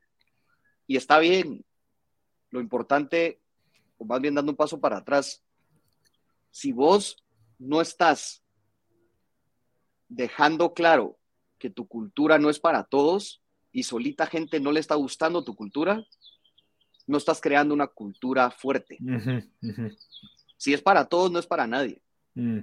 [0.87, 1.63] y está bien.
[2.49, 3.41] Lo importante,
[3.97, 5.43] o más bien dando un paso para atrás,
[6.49, 7.23] si vos
[7.57, 8.43] no estás
[10.07, 11.17] dejando claro
[11.57, 13.42] que tu cultura no es para todos
[13.73, 16.01] y solita gente no le está gustando tu cultura,
[17.05, 18.97] no estás creando una cultura fuerte.
[20.55, 22.01] Si es para todos, no es para nadie.
[22.35, 22.59] Mm.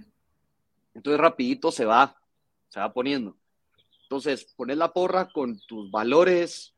[0.94, 2.16] Entonces rapidito se va,
[2.68, 3.36] se va poniendo.
[4.04, 6.74] Entonces, pones la porra con tus valores,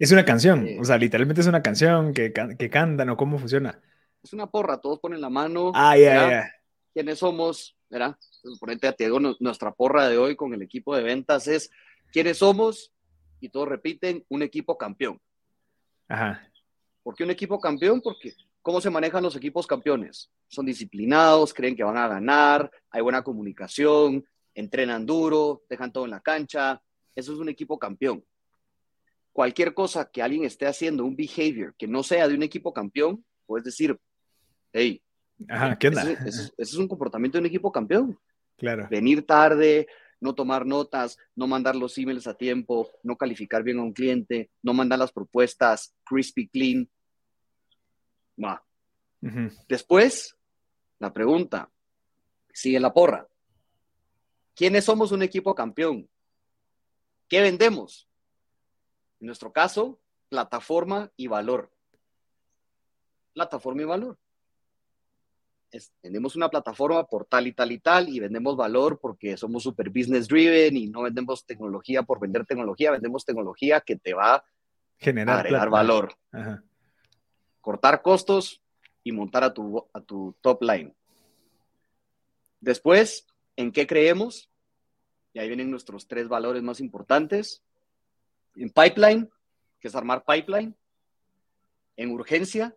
[0.00, 3.80] es una canción, o sea, literalmente es una canción que, que cantan o cómo funciona.
[4.22, 5.70] Es una porra, todos ponen la mano.
[5.74, 6.52] Ah, ya, ya.
[6.92, 7.76] ¿Quiénes somos?
[7.88, 8.16] ¿Verdad?
[8.58, 11.70] Ponente te digo, nuestra porra de hoy con el equipo de ventas es
[12.12, 12.92] ¿quiénes somos?
[13.44, 15.20] Y todos repiten, un equipo campeón.
[16.08, 16.48] Ajá.
[17.02, 18.00] ¿Por qué un equipo campeón?
[18.00, 20.30] Porque ¿cómo se manejan los equipos campeones?
[20.48, 26.12] Son disciplinados, creen que van a ganar, hay buena comunicación, entrenan duro, dejan todo en
[26.12, 26.80] la cancha.
[27.14, 28.24] Eso es un equipo campeón
[29.34, 33.24] cualquier cosa que alguien esté haciendo, un behavior que no sea de un equipo campeón,
[33.46, 33.98] puedes decir,
[34.72, 35.02] hey,
[35.80, 36.08] ¿qué onda?
[36.24, 38.16] Ese, es un comportamiento de un equipo campeón.
[38.56, 38.86] Claro.
[38.88, 39.88] Venir tarde,
[40.20, 44.50] no tomar notas, no mandar los emails a tiempo, no calificar bien a un cliente,
[44.62, 46.90] no mandar las propuestas crispy clean.
[49.68, 50.36] Después,
[50.98, 51.70] la pregunta,
[52.52, 53.28] sigue la porra.
[54.54, 56.08] ¿Quiénes somos un equipo campeón?
[57.28, 58.08] ¿Qué vendemos?
[59.20, 61.72] En nuestro caso, plataforma y valor.
[63.32, 64.18] Plataforma y valor.
[66.02, 69.88] Vendemos una plataforma por tal y tal y tal y vendemos valor porque somos super
[69.90, 74.44] business driven y no vendemos tecnología por vender tecnología, vendemos tecnología que te va a
[74.98, 76.14] generar agregar valor.
[77.60, 78.62] Cortar costos
[79.02, 80.94] y montar a tu, a tu top line.
[82.60, 84.50] Después, ¿en qué creemos?
[85.32, 87.62] Y ahí vienen nuestros tres valores más importantes
[88.56, 89.28] en pipeline,
[89.80, 90.74] que es armar pipeline,
[91.96, 92.74] en urgencia,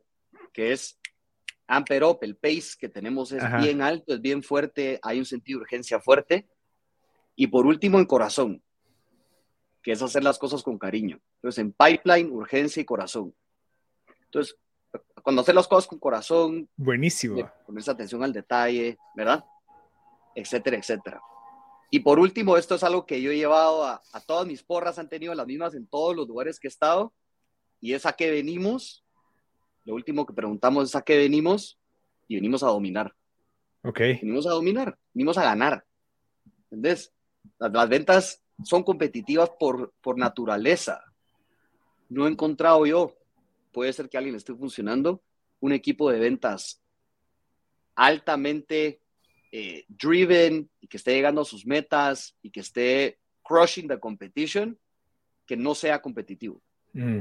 [0.52, 1.00] que es
[1.68, 5.60] amper up, el pace que tenemos es bien alto, es bien fuerte, hay un sentido
[5.60, 6.48] de urgencia fuerte.
[7.36, 8.64] Y por último, en corazón,
[9.84, 11.20] que es hacer las cosas con cariño.
[11.36, 13.36] Entonces, en pipeline, urgencia y corazón.
[14.26, 14.58] Entonces,
[15.22, 17.52] cuando hacer las cosas con corazón, buenísimo.
[17.66, 19.44] Ponerse atención al detalle, ¿verdad?
[20.36, 21.22] Etcétera, etcétera.
[21.90, 25.10] Y por último, esto es algo que yo he llevado a, todas mis porras, han
[25.10, 27.14] tenido las mismas en todos los lugares que he estado,
[27.80, 29.06] y es a qué venimos.
[29.88, 31.80] Lo último que preguntamos es a qué venimos,
[32.28, 33.16] y venimos a dominar.
[33.84, 34.00] Ok.
[34.00, 35.86] Venimos a dominar, venimos a ganar.
[36.64, 37.14] ¿Entendés?
[37.58, 41.02] Las, ventas son competitivas por, por naturaleza.
[42.10, 43.16] No he encontrado yo,
[43.72, 45.24] puede ser que a alguien le esté funcionando,
[45.62, 46.82] un equipo de ventas
[47.96, 49.00] altamente
[49.54, 54.78] eh, driven y que esté llegando a sus metas y que esté crushing the competition,
[55.46, 56.62] que no sea competitivo.
[56.92, 57.20] Mm.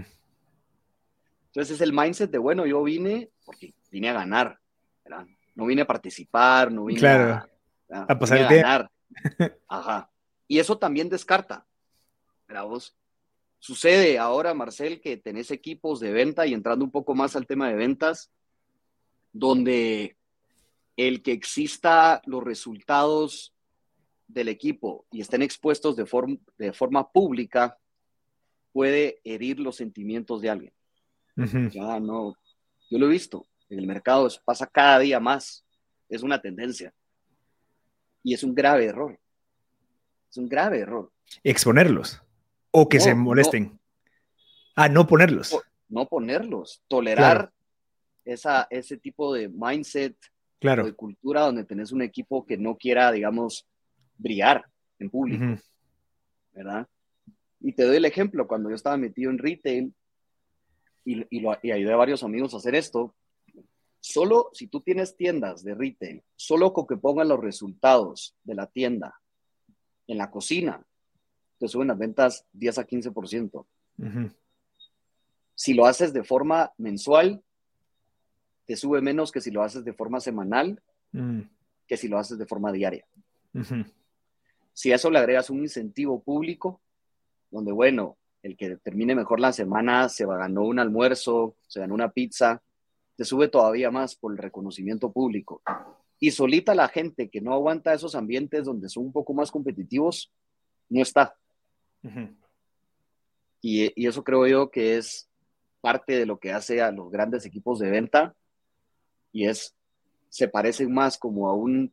[1.56, 4.60] Entonces es el mindset de, bueno, yo vine porque vine a ganar,
[5.54, 7.48] no vine a participar, no vine a,
[7.88, 8.90] a, pasar a ganar.
[9.66, 10.10] Ajá.
[10.46, 11.66] Y eso también descarta.
[12.46, 12.94] Vos?
[13.58, 17.70] Sucede ahora, Marcel, que tenés equipos de venta y entrando un poco más al tema
[17.70, 18.30] de ventas,
[19.32, 20.18] donde
[20.94, 23.54] el que exista los resultados
[24.28, 26.04] del equipo y estén expuestos de,
[26.58, 27.78] de forma pública
[28.72, 30.75] puede herir los sentimientos de alguien.
[31.36, 32.34] Ya no,
[32.90, 35.64] yo lo he visto en el mercado, pasa cada día más,
[36.08, 36.94] es una tendencia
[38.22, 39.18] y es un grave error.
[40.30, 41.10] Es un grave error.
[41.42, 42.22] Exponerlos
[42.70, 43.78] o que se molesten.
[44.74, 45.56] ah, no ponerlos.
[45.88, 47.52] No, ponerlos, tolerar
[48.24, 50.16] esa, ese tipo de mindset,
[50.58, 50.84] claro.
[50.84, 53.66] de cultura donde tenés un equipo que no quiera, digamos,
[54.18, 54.64] brillar
[54.98, 55.62] en público,
[56.52, 56.88] ¿verdad?
[57.60, 59.94] Y te doy el ejemplo, cuando yo estaba metido en retail
[61.06, 63.14] y, lo, y ayudé a varios amigos a hacer esto,
[64.00, 68.66] solo si tú tienes tiendas de retail, solo con que pongan los resultados de la
[68.66, 69.20] tienda
[70.08, 70.84] en la cocina,
[71.58, 73.66] te suben las ventas 10 a 15%.
[75.54, 77.42] Si lo haces de forma mensual,
[78.66, 81.40] te sube menos que si lo haces de forma semanal, mm.
[81.86, 83.06] que si lo haces de forma diaria.
[84.74, 86.80] Si a eso le agregas un incentivo público,
[87.50, 92.12] donde, bueno, el que termine mejor la semana se ganó un almuerzo, se ganó una
[92.12, 92.62] pizza,
[93.16, 95.62] te sube todavía más por el reconocimiento público.
[96.20, 100.32] Y solita la gente que no aguanta esos ambientes donde son un poco más competitivos,
[100.88, 101.34] no está.
[103.60, 105.28] y, y, eso creo yo que es
[105.80, 108.34] parte de lo que hace a los grandes equipos de venta
[109.32, 109.74] y es,
[110.28, 111.92] se parecen más como a un,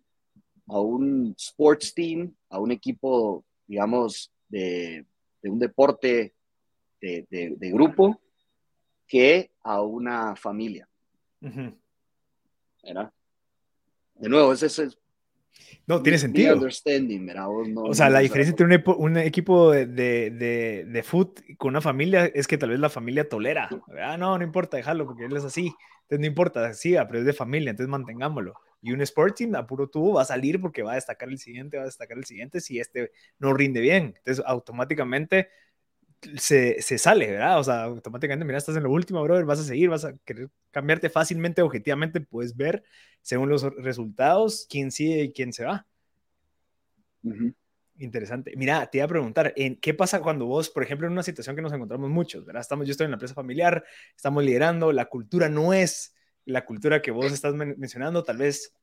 [0.68, 5.06] a un sports team, a un equipo, digamos, de,
[5.42, 6.34] de un deporte
[7.30, 8.22] de, de, grupo,
[9.08, 10.88] que a una familia.
[12.84, 13.12] ¿Verdad?
[14.16, 14.98] De nuevo, ese es
[15.86, 16.60] no, tiene sentido.
[17.76, 22.48] o sea, la diferencia entre un, equipo de, de, de, foot con una familia es
[22.48, 23.70] que tal vez la familia tolera.
[24.02, 25.74] Ah, no, no importa, déjalo porque él es así.
[26.04, 28.54] Entonces no importa, sí, pero es de familia, entonces mantengámoslo.
[28.82, 31.84] Y un Sporting, apuro tú, va a salir porque va a destacar el siguiente, va
[31.84, 34.14] a destacar el siguiente si este no rinde bien.
[34.18, 35.50] Entonces automáticamente
[36.38, 37.60] se, se, sale, ¿verdad?
[37.60, 40.50] O sea, automáticamente, mira, estás en lo último, brother, vas a seguir, vas a querer
[40.72, 42.84] cambiarte fácilmente, objetivamente, puedes ver,
[43.22, 45.88] según los resultados, quién sigue y quién se va.
[47.98, 48.54] Interesante.
[48.58, 51.56] Mira, te iba a preguntar, ¿en ¿qué pasa cuando vos, por ejemplo, en una situación
[51.56, 52.62] que nos encontramos muchos, ¿verdad?
[52.62, 53.84] Estamos, yo estoy en la empresa familiar,
[54.16, 58.76] estamos liderando, la cultura no es la cultura que vos estás mencionando, tal vez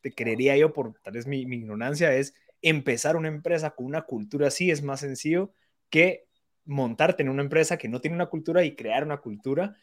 [0.00, 4.02] te creería yo, por tal vez mi, mi ignorancia, es empezar una empresa con una
[4.02, 5.52] cultura así es más sencillo
[5.90, 6.27] que
[6.68, 9.74] montarte en una empresa que no tiene una cultura y crear una cultura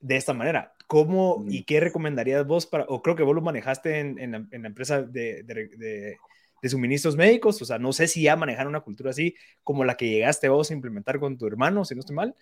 [0.00, 0.74] de esta manera.
[0.86, 5.02] ¿Cómo y qué recomendarías vos para, o creo que vos lo manejaste en, la, empresa
[5.02, 6.18] de, de,
[6.68, 10.08] suministros médicos, o sea, no sé si ya manejar una cultura así como la que
[10.08, 12.34] llegaste vos a implementar con tu hermano, si no estoy mal.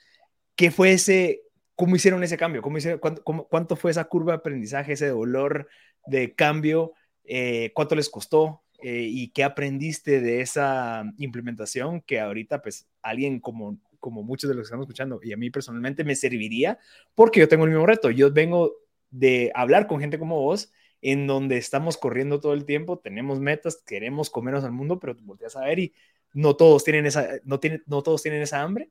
[0.56, 1.42] ¿Qué fue ese,
[1.74, 2.62] cómo hicieron ese cambio?
[2.62, 5.68] ¿Cómo hicieron, cuánto, fue esa curva de aprendizaje, ese dolor
[6.06, 6.94] de cambio?
[7.24, 8.64] Eh, ¿Cuánto les costó?
[8.82, 14.54] Eh, y qué aprendiste de esa implementación que ahorita pues alguien como, como muchos de
[14.54, 16.78] los que estamos escuchando y a mí personalmente me serviría
[17.14, 18.10] porque yo tengo el mismo reto.
[18.10, 18.74] Yo vengo
[19.08, 23.82] de hablar con gente como vos en donde estamos corriendo todo el tiempo, tenemos metas,
[23.86, 25.94] queremos comernos al mundo, pero te volteas a ver y
[26.34, 28.90] no todos tienen esa, no tienen, no todos tienen esa hambre,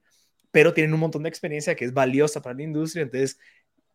[0.49, 3.03] pero tienen un montón de experiencia que es valiosa para la industria.
[3.03, 3.37] Entonces,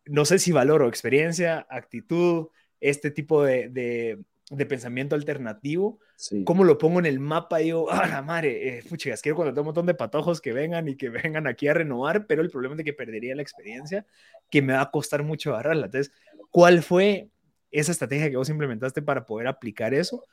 [0.05, 2.47] no sé si valoro experiencia, actitud,
[2.79, 5.99] este tipo de pensamiento alternativo,
[6.43, 7.61] ¿cómo lo pongo en el mapa?
[7.61, 10.87] Y digo, ah, la madre, eh, puchigas, quiero contratar un montón de patojos que vengan
[10.87, 14.05] y que vengan aquí a renovar, pero el problema es de que perdería la experiencia,
[14.49, 15.85] que me va a costar mucho agarrarla.
[15.85, 16.13] Entonces,
[16.49, 17.29] ¿cuál fue
[17.71, 20.25] esa estrategia que vos implementaste para poder aplicar eso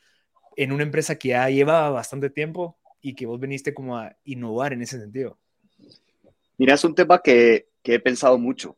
[0.56, 4.72] en una empresa que ya lleva bastante tiempo y que vos viniste como a innovar
[4.72, 5.38] en ese sentido?
[6.56, 8.76] Mira, es un tema que, que he pensado mucho,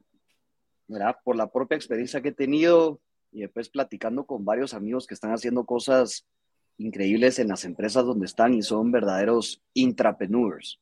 [0.89, 1.17] ¿verdad?
[1.23, 3.01] Por la propia experiencia que he tenido,
[3.33, 6.27] y después platicando con varios amigos que están haciendo cosas
[6.79, 10.81] increíbles en las empresas donde están y son verdaderos intrapreneurs,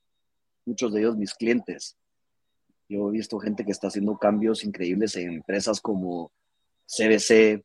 [0.64, 1.96] muchos de ellos mis clientes.
[2.88, 6.30] Yo he visto gente que está haciendo cambios increíbles en empresas como
[6.86, 7.64] CBC,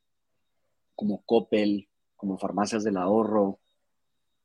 [0.95, 3.59] como Coppel, como Farmacias del Ahorro,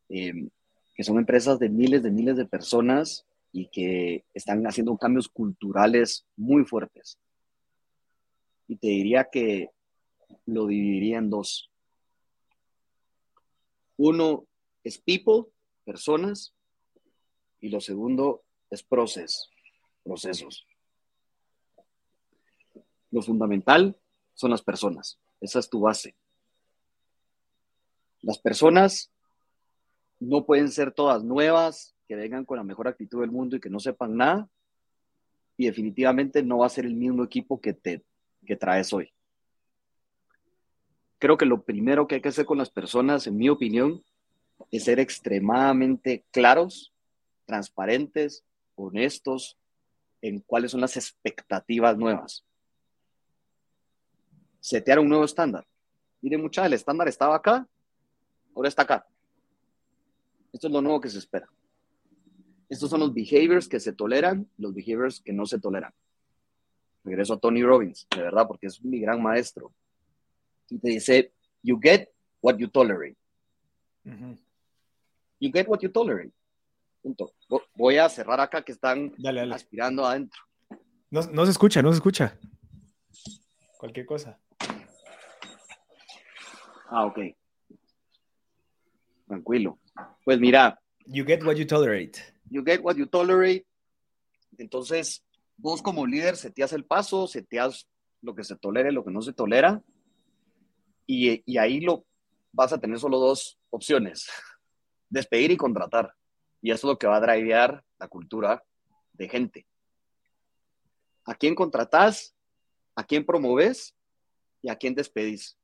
[0.09, 0.51] em,
[0.95, 6.27] que son empresas de miles de miles de personas y que están haciendo cambios culturales
[6.37, 7.19] muy fuertes.
[8.69, 9.71] Y te diría que
[10.47, 11.71] lo dividiría en dos.
[13.97, 14.47] Uno
[14.85, 15.51] es people,
[15.85, 16.55] personas,
[17.61, 19.51] y lo segundo es procesos,
[20.05, 20.67] procesos.
[23.11, 23.97] Lo fundamental
[24.35, 26.15] son las personas, esa es tu base.
[28.21, 29.11] Las personas
[30.21, 33.71] no pueden ser todas nuevas, que vengan con la mejor actitud del mundo y que
[33.71, 34.49] no sepan nada,
[35.57, 38.05] y definitivamente no va a ser el mismo equipo que te
[38.45, 39.13] que traes hoy
[41.19, 44.03] creo que lo primero que hay que hacer con las personas, en mi opinión,
[44.71, 46.93] es ser extremadamente claros,
[47.45, 49.57] transparentes, honestos
[50.23, 52.45] en cuáles son las expectativas nuevas.
[54.61, 55.67] Setear un nuevo estándar.
[56.21, 57.69] Miren, mucha, el estándar estaba acá,
[58.55, 59.07] ahora está acá.
[60.53, 61.49] Esto es lo nuevo que se espera.
[62.69, 65.93] Estos son los behaviors que se toleran, los behaviors que no se toleran.
[67.05, 69.73] Regreso a Tony Robbins, de verdad, porque es mi gran maestro.
[70.69, 72.09] Y te dice, you get
[72.41, 73.17] what you tolerate.
[74.05, 76.33] You get what you tolerate.
[77.03, 77.33] Punto.
[77.75, 79.13] Voy a cerrar acá que están
[79.53, 80.41] aspirando adentro.
[81.11, 82.39] No, no se escucha, no se escucha.
[83.79, 84.41] Cualquier cosa.
[86.89, 87.19] Ah, ok.
[89.27, 89.79] Tranquilo.
[90.25, 90.81] Pues mira.
[91.07, 92.19] You get what you tolerate.
[92.51, 93.67] You get what you tolerate.
[94.59, 95.25] Entonces,
[95.57, 97.89] vos como líder seteas el paso, seteas
[98.23, 99.83] lo que se tolera y lo que no se tolera.
[101.07, 102.05] Y, ahí lo
[102.53, 104.29] vas a tener solo dos opciones.
[105.09, 106.15] Despedir y contratar.
[106.61, 108.65] Y eso es lo que va a drivear la cultura
[109.13, 109.67] de gente.
[111.25, 112.35] ¿A quién contratás?
[112.95, 113.95] ¿A quién promoves?
[114.63, 115.57] ¿Y a quién despedís?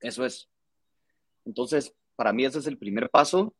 [0.00, 0.48] Eso es.
[1.44, 3.54] Entonces, para mí ese es el primer paso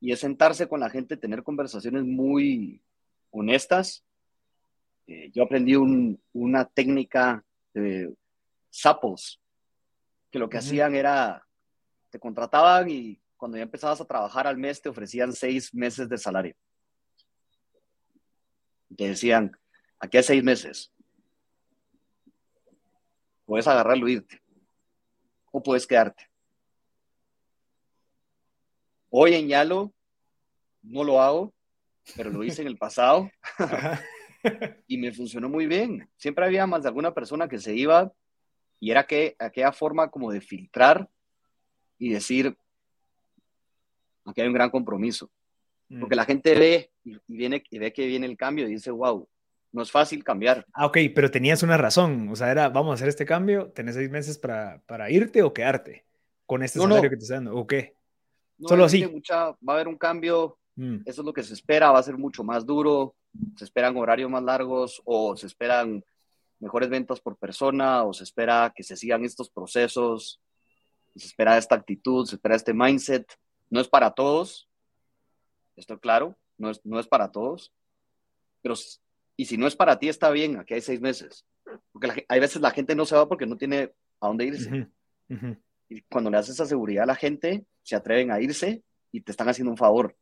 [0.00, 2.82] y es sentarse con la gente, tener conversaciones muy
[3.30, 4.04] honestas.
[5.06, 5.74] Eh, yo aprendí
[6.32, 8.14] una técnica de
[8.74, 9.40] sapos,
[10.30, 11.46] que lo que hacían era,
[12.10, 16.18] te contrataban y cuando ya empezabas a trabajar al mes te ofrecían seis meses de
[16.18, 16.56] salario.
[18.96, 19.56] Te decían,
[19.98, 20.92] aquí hay seis meses.
[23.46, 24.42] Puedes agarrarlo irte.
[25.52, 26.28] O puedes quedarte.
[29.10, 29.92] Hoy en Yalo
[30.82, 31.54] no lo hago,
[32.16, 33.30] pero lo hice en el pasado
[34.88, 36.08] y me funcionó muy bien.
[36.16, 38.12] Siempre había más de alguna persona que se iba
[38.84, 41.08] y era que aquella forma como de filtrar
[41.98, 42.54] y decir,
[44.26, 45.30] aquí hay un gran compromiso.
[45.88, 46.00] Mm.
[46.00, 49.26] Porque la gente ve y, viene, y ve que viene el cambio y dice, wow,
[49.72, 50.66] no es fácil cambiar.
[50.74, 52.28] Ah, ok, pero tenías una razón.
[52.28, 55.54] O sea, era, vamos a hacer este cambio, tenés seis meses para, para irte o
[55.54, 56.04] quedarte
[56.44, 57.56] con este salario que te está dando.
[57.56, 57.96] ¿O qué?
[58.68, 59.02] Solo así.
[59.02, 60.96] va a haber un cambio, mm.
[61.06, 63.14] eso es lo que se espera, va a ser mucho más duro,
[63.56, 66.04] se esperan horarios más largos o se esperan
[66.64, 70.40] mejores ventas por persona o se espera que se sigan estos procesos,
[71.14, 73.26] se espera esta actitud, se espera este mindset.
[73.68, 74.68] No es para todos,
[75.76, 77.72] esto claro, no es, no es para todos,
[78.62, 78.74] pero
[79.36, 81.44] y si no es para ti está bien, aquí hay seis meses,
[81.92, 84.88] porque hay veces la gente no se va porque no tiene a dónde irse.
[85.88, 89.32] Y cuando le haces esa seguridad a la gente, se atreven a irse y te
[89.32, 90.16] están haciendo un favor.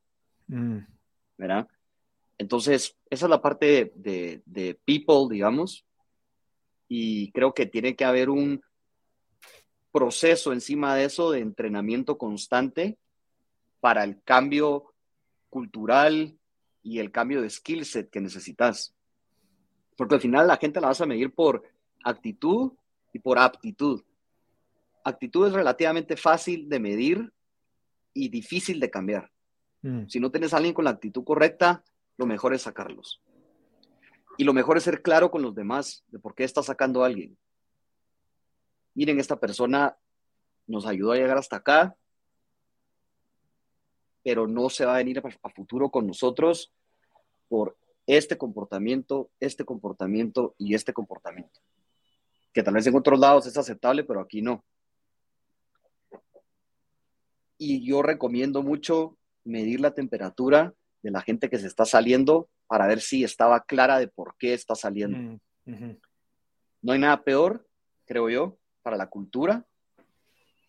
[0.48, 0.78] Mm.
[1.38, 1.68] ¿Verdad?
[2.37, 5.85] Entonces, esa es la parte de, de, people, digamos,
[6.94, 8.62] y creo que tiene que haber un
[9.92, 12.98] proceso encima de eso de entrenamiento constante
[13.81, 14.92] para el cambio
[15.48, 16.37] cultural
[16.83, 18.94] y el cambio de skill set que necesitas.
[19.96, 21.62] Porque al final la gente la vas a medir por
[22.05, 22.72] actitud
[23.11, 24.02] y por aptitud.
[25.02, 27.33] Actitud es relativamente fácil de medir
[28.12, 29.31] y difícil de cambiar.
[29.81, 30.09] Mm.
[30.09, 31.83] Si no tienes a alguien con la actitud correcta,
[32.18, 33.22] lo mejor es sacarlos.
[34.38, 37.07] Y lo mejor es ser claro con los demás de por qué está sacando a
[37.07, 37.37] alguien.
[38.95, 39.97] Miren, esta persona
[40.66, 41.97] nos ayudó a llegar hasta acá,
[44.23, 46.73] pero no se va a venir a, futuro con nosotros
[47.49, 51.61] por este comportamiento, este comportamiento y este comportamiento.
[52.53, 54.64] Que tal vez en otros lados es aceptable, pero aquí no.
[57.59, 62.87] Y yo recomiendo mucho medir la temperatura de la gente que se está saliendo para
[62.87, 65.38] ver si estaba clara de por qué está saliendo.
[65.66, 65.90] Mm,
[66.80, 67.68] no hay nada peor,
[68.06, 69.66] creo yo, para la cultura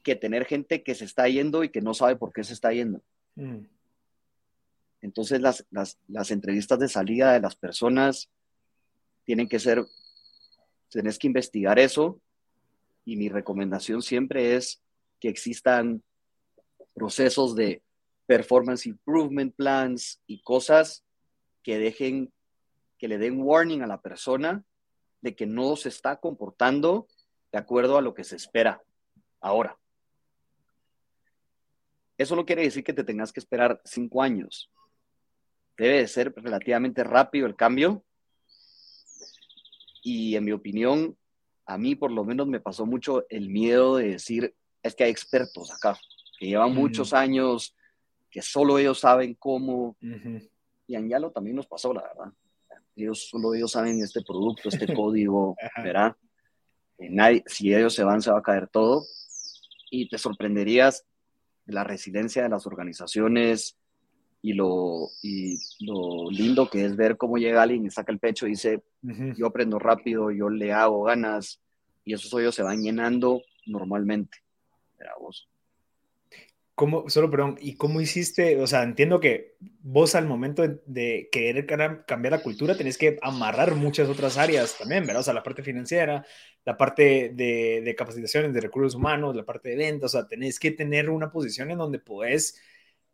[0.03, 2.73] que tener gente que se está yendo y que no sabe por qué se está
[2.73, 3.01] yendo.
[3.35, 3.59] Mm.
[4.99, 8.29] Entonces las, las, entrevistas de salida de las personas
[9.23, 9.85] tienen que ser,
[10.89, 12.19] tenés que investigar eso
[13.05, 14.81] y mi recomendación siempre es
[15.21, 16.03] que existan
[16.93, 17.81] procesos de
[18.25, 21.02] performance improvement plans y cosas
[21.63, 22.31] que dejen,
[22.97, 24.63] que le den warning a la persona
[25.21, 27.07] de que no se está comportando
[27.51, 28.81] de acuerdo a lo que se espera
[29.39, 29.77] ahora.
[32.17, 34.69] Eso no quiere decir que te tengas que esperar cinco años.
[35.77, 38.03] Debe de ser relativamente rápido el cambio.
[40.03, 41.17] Y en mi opinión,
[41.65, 44.53] a mí por lo menos me pasó mucho el miedo de decir,
[44.83, 45.97] es que hay expertos acá,
[46.37, 47.75] que llevan muchos años,
[48.29, 49.95] que solo ellos saben cómo.
[50.87, 52.33] Y a Yalo también nos pasó, la verdad.
[52.95, 56.15] Ellos, solo ellos saben este producto, este código, ¿verdad?
[56.97, 59.03] Nadie, si ellos se van, se va a caer todo.
[59.89, 61.05] Y te sorprenderías
[61.65, 63.77] la resiliencia de las organizaciones
[64.41, 68.45] y lo, y lo lindo que es ver cómo llega alguien y saca el pecho
[68.45, 68.83] y dice,
[69.37, 71.61] yo aprendo rápido, yo le hago ganas,
[72.03, 74.39] y esos hoyos se van llenando normalmente.
[75.19, 75.47] vos.
[76.75, 78.59] ¿Cómo, solo perdón, ¿y cómo hiciste?
[78.59, 83.75] O sea, entiendo que vos al momento de, querer cambiar la cultura tenés que amarrar
[83.75, 85.21] muchas otras áreas también, ¿verdad?
[85.21, 86.25] O sea, la parte financiera,
[86.65, 90.59] la parte de, de capacitaciones de recursos humanos, la parte de ventas, o sea, tenés
[90.59, 92.59] que tener una posición en donde podés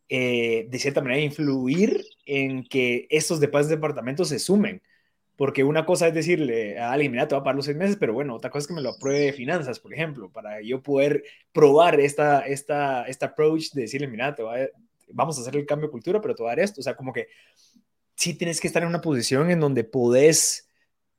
[0.10, 4.82] eh, de cierta manera, influir en que estos demás departamentos se sumen.
[5.40, 7.96] Porque una cosa es decirle a alguien, mira, te va a pagar los seis meses,
[7.98, 11.24] pero bueno, otra cosa es que me lo apruebe finanzas, por ejemplo, para yo poder
[11.54, 14.58] probar esta, esta, esta approach de decirle, mira, te va
[15.14, 16.82] vamos a hacer el cambio de cultura, pero te va a dar esto.
[16.82, 17.30] O sea, como que
[18.16, 20.70] sí tienes que estar en una posición en donde podés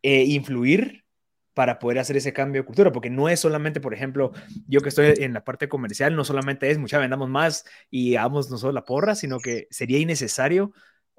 [0.03, 1.07] eh, influir
[1.55, 4.33] para poder hacer ese cambio de cultura, porque no es solamente, por ejemplo,
[4.69, 8.51] yo que estoy en la parte comercial, no solamente es mucha vendamos más y hagamos
[8.51, 10.73] nosotros la porra, sino que sería innecesario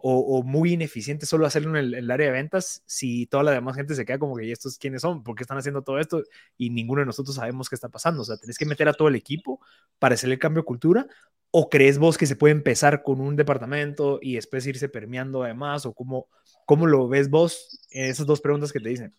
[0.03, 3.95] o, muy ineficiente solo hacerlo en el, área de ventas si toda la demás gente
[3.95, 5.23] se queda como que, ¿y estos quiénes son?
[5.23, 6.23] ¿Por qué están haciendo todo esto?
[6.57, 8.21] Y ninguno de nosotros sabemos qué está pasando.
[8.21, 9.59] O sea, tenés que meter a todo el equipo
[9.99, 11.07] para hacer el cambio de cultura.
[11.51, 15.85] ¿O crees vos que se puede empezar con un departamento y después irse permeando además?
[15.85, 16.27] ¿O cómo,
[16.65, 17.85] cómo lo ves vos?
[17.91, 19.15] Esas dos preguntas que te dicen.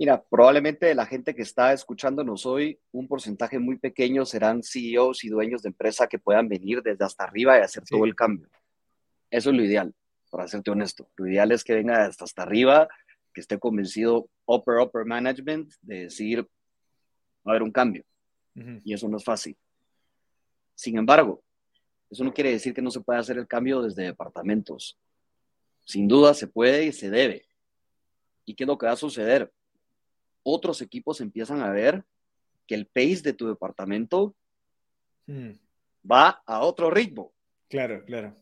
[0.00, 5.24] Mira, probablemente de la gente que está escuchándonos hoy, un porcentaje muy pequeño serán CEOs
[5.24, 8.48] y dueños de empresa que puedan venir desde hasta arriba y hacer todo el cambio.
[9.30, 9.94] Eso es lo ideal,
[10.30, 11.08] para serte honesto.
[11.16, 12.88] Lo ideal es que venga hasta, hasta arriba,
[13.32, 16.46] que esté convencido upper, upper management de decir, va
[17.46, 18.04] a haber un cambio.
[18.84, 19.56] Y eso no es fácil.
[20.74, 21.42] Sin embargo,
[22.10, 24.98] eso no quiere decir que no se pueda hacer el cambio desde departamentos.
[25.84, 27.46] Sin duda se puede y se debe.
[28.44, 29.50] ¿Y qué es lo que va a suceder?
[30.42, 32.04] otros equipos empiezan a ver
[32.66, 34.34] que el pace de tu departamento
[36.10, 37.32] va a otro ritmo.
[37.68, 38.36] Claro, claro.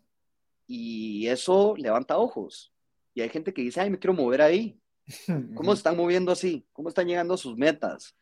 [0.68, 2.72] Y eso levanta ojos.
[3.14, 4.78] Y hay gente que dice, ay, me quiero mover ahí.
[5.56, 6.64] ¿Cómo se están moviendo así?
[6.72, 8.14] ¿Cómo están llegando a sus metas?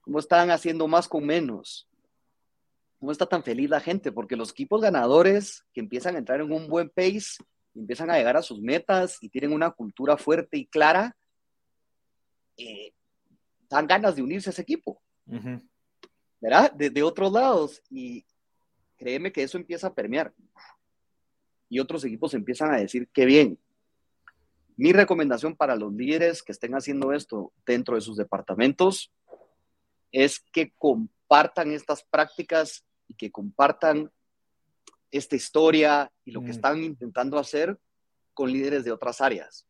[0.00, 1.88] ¿Cómo están haciendo más con menos?
[2.98, 4.10] ¿Cómo está tan feliz la gente?
[4.10, 7.36] Porque los equipos ganadores que empiezan a entrar en un buen pace,
[7.74, 11.16] empiezan a llegar a sus metas y tienen una cultura fuerte y clara,
[12.56, 12.92] eh,
[13.68, 15.00] dan ganas de unirse a ese equipo,
[16.40, 16.72] ¿verdad?
[16.72, 17.80] De, otros lados.
[17.88, 18.24] Y
[18.98, 20.34] créeme que eso empieza a permear.
[21.70, 23.58] Y otros equipos empiezan a decir, qué bien.
[24.76, 29.10] Mi recomendación para los líderes que estén haciendo esto dentro de sus departamentos
[30.12, 34.10] es que compartan estas prácticas y que compartan
[35.10, 36.50] esta historia y lo que mm.
[36.50, 37.78] están intentando hacer
[38.34, 39.66] con líderes de otras áreas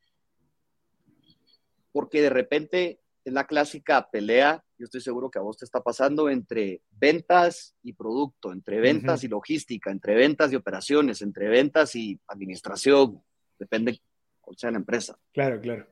[1.93, 5.83] porque de repente es la clásica pelea, yo estoy seguro que a vos te está
[5.83, 11.95] pasando entre ventas y producto, entre ventas y logística, entre ventas y operaciones, entre ventas
[11.97, 13.23] y administración,
[13.59, 14.01] depende
[14.41, 15.19] cuál sea la empresa.
[15.33, 15.87] Claro, claro.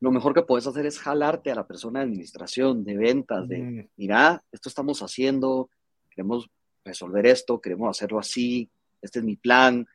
[0.00, 3.58] Lo mejor que puedes hacer es jalarte a la persona de administración, de ventas, de,
[3.58, 3.88] mm.
[3.96, 5.70] mira, esto estamos haciendo,
[6.10, 6.50] queremos
[6.84, 8.68] resolver esto, queremos hacerlo así,
[9.00, 9.86] este es mi plan,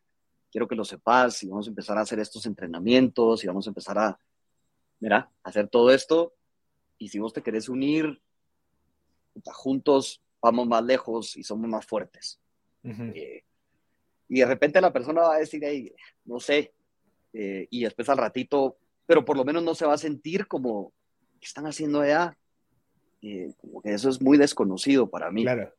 [0.52, 3.70] quiero que lo sepas y vamos a empezar a hacer estos entrenamientos y vamos a
[3.70, 4.20] empezar a
[5.00, 6.34] mira, hacer todo esto
[6.98, 8.22] y si vos te querés unir,
[9.46, 12.40] juntos vamos más lejos y somos más fuertes.
[12.84, 13.44] Eh,
[14.30, 15.94] y de repente la persona va a decir, hey,
[16.26, 16.74] no sé,
[17.34, 20.94] eh, y después al ratito, pero por lo menos no se va a sentir como,
[21.40, 22.38] ¿qué están haciendo allá?
[23.22, 25.44] Eh, como que eso es muy desconocido para mí.
[25.44, 25.74] Claro.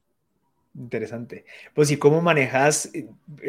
[0.74, 1.44] Interesante.
[1.74, 2.92] Pues, ¿y cómo manejas?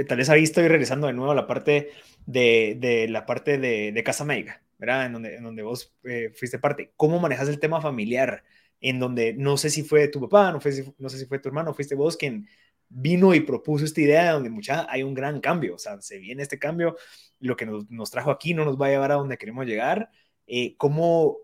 [0.07, 1.91] Tal vez ahí estoy regresando de nuevo a la parte
[2.25, 4.63] de, de la parte de, de Casa Médica.
[4.79, 5.05] ¿Verdad?
[5.05, 6.93] En donde, en donde vos eh, fuiste parte.
[6.95, 8.43] ¿Cómo manejas el tema familiar?
[8.81, 11.49] En donde no sé si fue tu papá, no, fue, no sé si fue tu
[11.49, 12.47] hermano, fuiste vos quien
[12.87, 16.17] vino y propuso esta idea de donde mucha hay un gran cambio, o sea, se
[16.17, 16.95] viene este cambio,
[17.39, 20.09] lo que nos, nos trajo aquí no nos va a llevar a donde queremos llegar.
[20.47, 21.37] Eh, ¿Cómo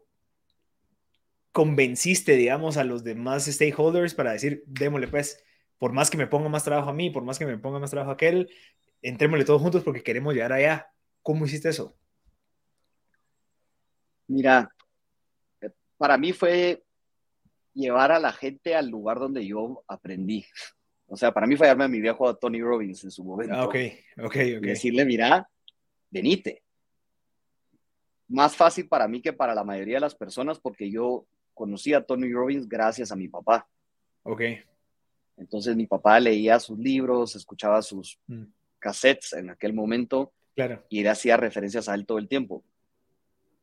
[1.51, 5.43] convenciste, digamos, a los demás stakeholders para decir, démosle pues,
[5.77, 7.91] por más que me ponga más trabajo a mí, por más que me ponga más
[7.91, 8.49] trabajo a aquel,
[9.01, 10.91] entrémosle todos juntos porque queremos llegar allá?
[11.21, 11.95] ¿Cómo hiciste eso?
[14.27, 14.69] Mira,
[15.61, 16.83] eh, para mí fue
[17.73, 20.45] llevar a la gente al lugar donde yo aprendí.
[21.07, 23.53] O sea, para mí fue darme a mi viejo a Tony Robbins en su momento.
[23.53, 23.75] Ah, ok,
[24.17, 24.35] ok, ok.
[24.35, 25.47] Y decirle, mira,
[26.09, 26.63] venite.
[28.27, 32.03] Más fácil para mí que para la mayoría de las personas porque yo conocí a
[32.03, 33.67] Tony Robbins gracias a mi papá.
[34.23, 34.41] Ok.
[35.37, 38.43] Entonces mi papá leía sus libros, escuchaba sus mm.
[38.79, 40.33] cassettes en aquel momento.
[40.55, 40.83] Claro.
[40.89, 42.63] Y él hacía referencias a él todo el tiempo.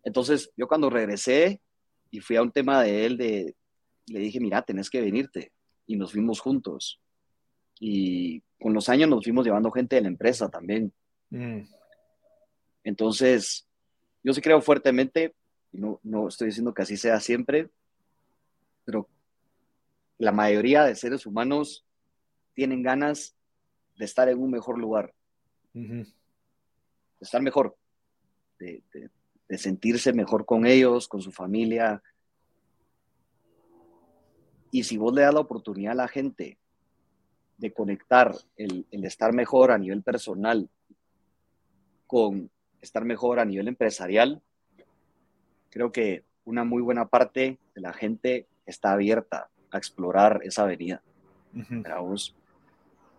[0.04, 1.60] Entonces, yo cuando regresé
[2.10, 3.54] y fui a un tema de él, de,
[4.06, 5.52] le dije, mira, tenés que venirte.
[5.86, 7.00] Y nos fuimos juntos.
[7.78, 10.92] y con los años nos fuimos llevando gente de la empresa también.
[11.30, 11.62] Mm.
[12.84, 13.66] Entonces,
[14.22, 15.34] yo sí creo fuertemente,
[15.72, 17.68] y no, no estoy diciendo que así sea siempre,
[18.84, 19.08] pero
[20.18, 21.84] la mayoría de seres humanos
[22.54, 23.34] tienen ganas
[23.96, 25.12] de estar en un mejor lugar,
[25.72, 26.06] de
[27.20, 27.76] estar mejor,
[28.58, 28.82] de,
[29.58, 32.02] sentirse mejor con ellos, con su familia.
[34.70, 36.58] Y si vos le das la oportunidad a la gente
[37.58, 40.68] de conectar el, el estar mejor a nivel personal
[42.06, 42.50] con
[42.80, 44.42] estar mejor a nivel empresarial,
[45.70, 51.02] creo que una muy buena parte de la gente está abierta a explorar esa avenida.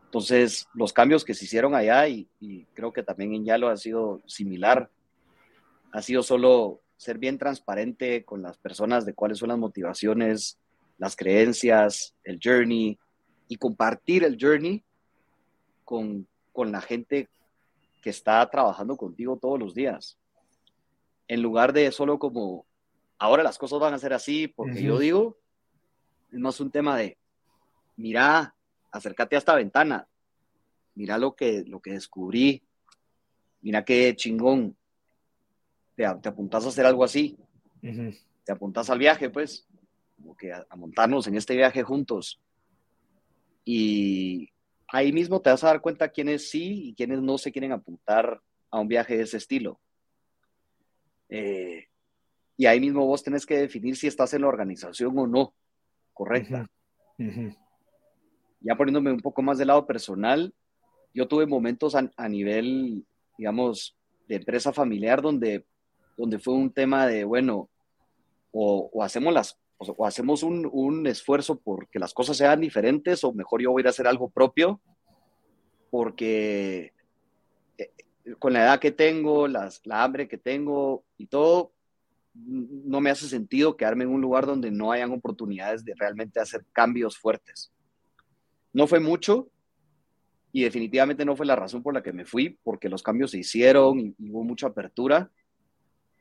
[0.05, 2.27] Entonces, los cambios que se hicieron allá, y,
[2.73, 4.89] creo que también en Yalo ha sido similar,
[5.93, 10.57] ha sido solo ser bien transparente con las personas de cuáles son las motivaciones,
[10.97, 12.97] las creencias, el journey,
[13.47, 14.83] y compartir el journey
[15.85, 17.29] con, con la gente
[18.01, 20.17] que está trabajando contigo todos los días.
[21.27, 22.65] En lugar de solo como,
[23.19, 25.37] ahora las cosas van a ser así, porque yo digo,
[26.31, 27.17] es más un tema de,
[27.97, 28.55] mira,
[28.91, 30.07] acércate a esta ventana,
[30.95, 32.63] mira lo que, lo que descubrí,
[33.61, 34.75] mira qué chingón,
[35.95, 37.37] te, te apuntas a hacer algo así,
[37.81, 39.67] te apuntas al viaje, pues,
[40.15, 42.41] como que a, montarnos en este viaje juntos.
[43.65, 44.49] Y
[44.87, 48.41] ahí mismo te vas a dar cuenta quiénes sí y quiénes no se quieren apuntar
[48.69, 49.79] a un viaje de ese estilo.
[51.29, 51.87] Eh,
[52.57, 55.53] y ahí mismo vos tenés que definir si estás en la organización o no,
[56.13, 56.69] correcta.
[58.59, 60.53] Ya poniéndome un poco más del lado personal,
[61.13, 63.05] yo tuve momentos a, nivel,
[63.37, 63.95] digamos,
[64.27, 65.65] de empresa familiar donde,
[66.18, 67.70] donde fue un tema de, bueno,
[68.51, 73.61] o, hacemos las o, hacemos un, un, esfuerzo porque las cosas sean diferentes o mejor
[73.61, 74.80] yo voy a hacer algo propio
[75.89, 76.93] porque
[77.78, 77.91] eh,
[78.39, 81.72] con la edad que tengo, las, la hambre que tengo y todo,
[82.34, 86.66] no me hace sentido quedarme en un lugar donde no hayan oportunidades de realmente hacer
[86.72, 87.72] cambios fuertes.
[88.72, 89.49] No fue mucho
[90.51, 93.39] y definitivamente no fue la razón por la que me fui, porque los cambios se
[93.39, 95.32] hicieron y, hubo mucha apertura.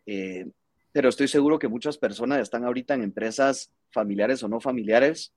[0.07, 0.50] Eh,
[0.92, 5.32] pero estoy seguro que muchas personas están ahorita en empresas familiares o no familiares,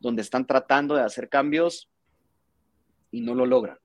[0.00, 1.90] donde están tratando de hacer cambios
[3.10, 3.78] y no lo logran.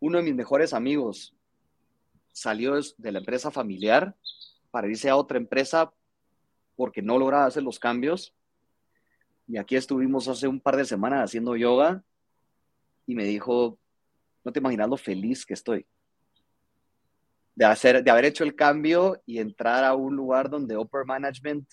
[0.00, 1.34] Uno de mis mejores amigos
[2.32, 4.14] salió de la empresa familiar
[4.70, 5.92] para irse a otra empresa
[6.74, 8.34] porque no lograba hacer los cambios
[9.48, 12.02] y aquí estuvimos hace un par de semanas haciendo yoga
[13.06, 13.78] y me dijo,
[14.44, 15.86] no te imaginas lo feliz que estoy
[17.56, 21.68] de, hacer, de haber hecho el cambio y entrar a un lugar donde Upper Management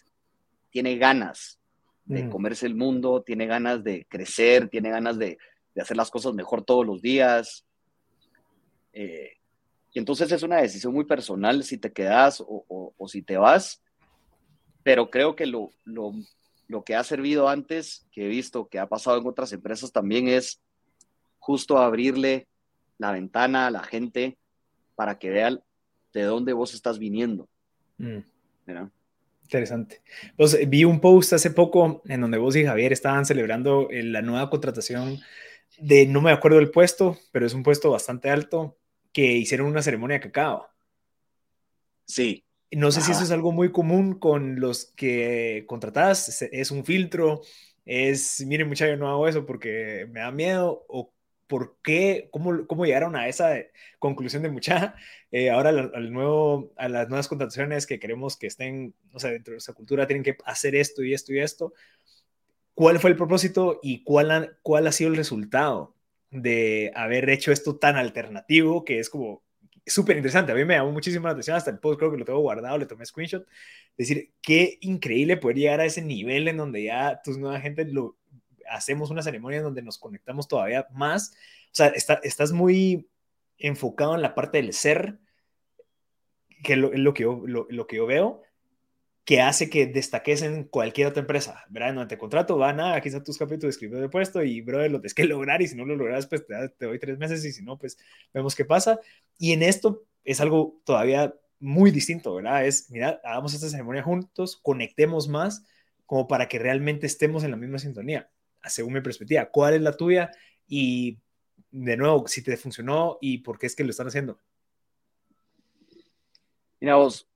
[0.71, 1.59] tiene ganas
[2.05, 2.29] de mm.
[2.31, 5.38] comerse el mundo, tiene ganas de crecer, tiene ganas de,
[5.79, 7.65] hacer las cosas mejor todos los días.
[8.93, 9.34] Eh,
[9.91, 13.84] y entonces es una decisión muy personal si te quedas o, si te vas,
[14.84, 16.13] pero creo que lo, lo,
[16.67, 20.29] lo que ha servido antes, que he visto que ha pasado en otras empresas también,
[20.29, 20.61] es
[21.39, 22.47] justo abrirle
[22.97, 24.38] la ventana a la gente
[24.95, 25.61] para que vean
[26.14, 27.49] de dónde vos estás viniendo.
[27.97, 28.20] Mm.
[29.43, 30.01] Interesante.
[30.38, 34.22] Pues vi un post hace poco en donde vos y Javier estaban celebrando eh, la
[34.22, 35.20] nueva contratación
[35.78, 38.78] de, no me acuerdo del puesto, pero es un puesto bastante alto,
[39.11, 40.68] que hicieron una ceremonia de cacao.
[42.05, 46.86] Sí, no sé si eso es algo muy común con los que contratás, es un
[46.86, 47.41] filtro,
[47.86, 51.14] es, miren muchachos, no hago eso porque me da miedo, o
[51.47, 53.55] por qué, cómo, cómo llegaron a esa
[53.99, 54.95] conclusión de mucha,
[55.31, 59.53] eh, ahora al, nuevo, a las nuevas contrataciones que queremos que estén, o sea, dentro
[59.53, 61.73] de esa cultura tienen que hacer esto y esto y esto.
[62.73, 65.95] ¿Cuál fue el propósito y cuál cuál ha sido el resultado
[66.31, 69.43] de haber hecho esto tan alternativo que es como
[69.85, 70.51] súper interesante.
[70.51, 72.77] A mí me llamó muchísimo la atención, hasta el post creo que lo tengo guardado,
[72.77, 73.45] le tomé screenshot.
[73.97, 78.17] decir, qué increíble poder llegar a ese nivel en donde ya tus nueva gente lo
[78.70, 81.34] hacemos una ceremonia donde nos conectamos todavía más.
[81.68, 83.09] O sea, estás muy
[83.57, 85.20] enfocado en la parte del ser,
[86.64, 88.43] que es lo, que, yo, lo que yo veo,
[89.26, 91.93] que hace que destaques en cualquier otra empresa, ¿verdad?
[91.93, 94.91] No te contrato, va nada, aquí está tus capítulos de escribir de puesto y, brother,
[94.91, 97.43] lo tienes que lograr y si no lo logras, pues te, te, doy tres meses
[97.45, 97.97] y si no, pues
[98.34, 98.99] vemos qué pasa.
[99.38, 102.66] Y en esto es algo todavía muy distinto, ¿verdad?
[102.66, 105.64] Es, mira, hagamos esta ceremonia juntos, conectemos más
[106.05, 108.30] como para que realmente estemos en la misma sintonía,
[108.66, 109.45] según mi perspectiva.
[109.45, 110.32] ¿Cuál es la tuya?
[110.68, 111.20] Y,
[111.72, 114.39] de nuevo, si te funcionó y por qué es que lo están haciendo.
[116.80, 117.28] Mira, vos,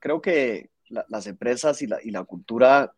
[0.00, 2.94] creo que las empresas y la, y la cultura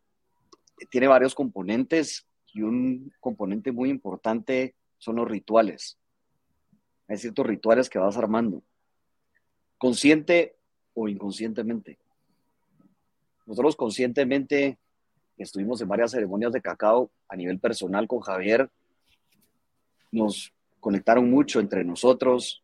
[0.90, 5.98] tiene varios componentes y un componente muy importante son los rituales.
[7.08, 8.62] Hay ciertos rituales que vas armando,
[9.78, 10.56] consciente
[10.94, 11.98] o inconscientemente.
[13.46, 14.78] Nosotros conscientemente
[15.42, 18.70] estuvimos en varias ceremonias de cacao a nivel personal con Javier,
[20.10, 22.62] nos conectaron mucho entre nosotros,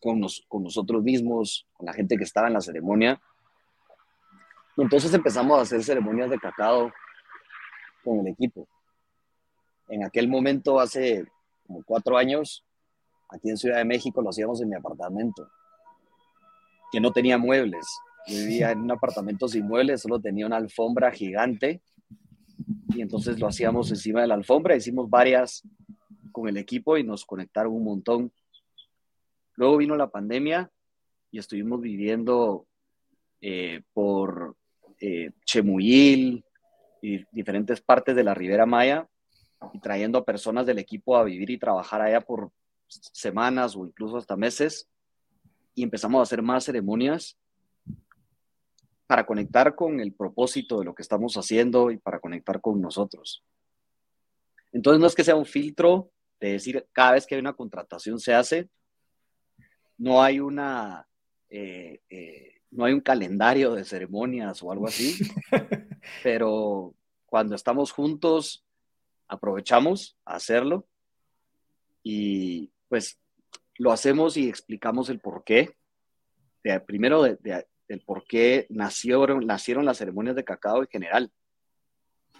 [0.00, 3.20] con, con nosotros mismos, con la gente que estaba en la ceremonia.
[4.76, 6.92] Entonces empezamos a hacer ceremonias de cacao
[8.02, 8.66] con el equipo.
[9.88, 11.24] En aquel momento, hace
[11.66, 12.64] como cuatro años,
[13.28, 15.48] aquí en Ciudad de México lo hacíamos en mi apartamento,
[16.90, 17.86] que no tenía muebles.
[18.26, 21.80] vivía en un apartamento sin muebles, solo tenía una alfombra gigante
[22.94, 24.76] y entonces lo hacíamos encima de la alfombra.
[24.76, 25.62] Hicimos varias
[26.30, 28.32] con el equipo y nos conectaron un montón.
[29.54, 30.70] Luego vino la pandemia
[31.30, 32.66] y estuvimos viviendo
[33.40, 34.56] eh, por
[35.00, 36.44] eh, Chemuyil
[37.00, 39.08] y diferentes partes de la Ribera Maya
[39.72, 42.50] y trayendo a personas del equipo a vivir y trabajar allá por
[42.88, 44.88] semanas o incluso hasta meses.
[45.74, 47.38] Y empezamos a hacer más ceremonias
[49.06, 53.44] para conectar con el propósito de lo que estamos haciendo y para conectar con nosotros.
[54.72, 58.18] Entonces no es que sea un filtro de decir cada vez que hay una contratación
[58.18, 58.68] se hace,
[59.98, 61.06] no hay una,
[61.50, 65.14] eh, eh, no hay un calendario de ceremonias o algo así,
[66.22, 66.94] pero
[67.26, 68.64] cuando estamos juntos
[69.28, 70.86] aprovechamos a hacerlo
[72.02, 73.18] y pues
[73.76, 75.76] lo hacemos y explicamos el por qué.
[76.86, 81.32] primero de, del por qué nacieron, nacieron las ceremonias de cacao en general.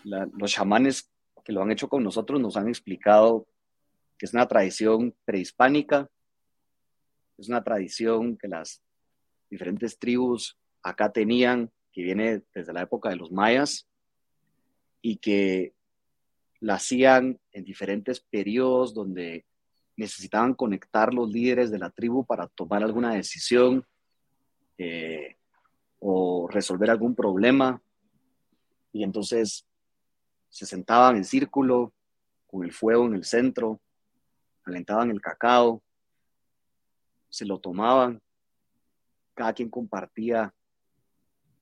[0.04, 1.10] los chamanes
[1.44, 3.46] que lo han hecho con nosotros nos han explicado
[4.18, 6.08] que es una tradición prehispánica,
[7.38, 8.82] es una tradición que las
[9.50, 13.88] diferentes tribus acá tenían, que viene desde la época de los mayas,
[15.00, 15.74] y que
[16.60, 19.44] la hacían en diferentes periodos donde
[19.96, 23.84] necesitaban conectar los líderes de la tribu para tomar alguna decisión.
[24.84, 25.36] Eh,
[26.00, 27.80] o resolver algún problema.
[28.92, 29.64] Y entonces
[30.48, 31.94] se sentaban en círculo
[32.48, 33.80] con el fuego en el centro,
[34.62, 35.84] calentaban el cacao,
[37.28, 38.20] se lo tomaban,
[39.34, 40.52] cada quien compartía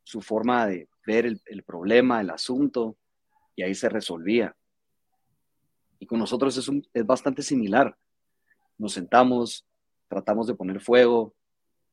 [0.02, 2.96] su forma de ver el, problema, el asunto,
[3.54, 4.56] y ahí se resolvía.
[5.98, 7.94] Y con nosotros es, es bastante similar.
[8.78, 9.66] Nos sentamos,
[10.08, 11.34] tratamos de poner fuego,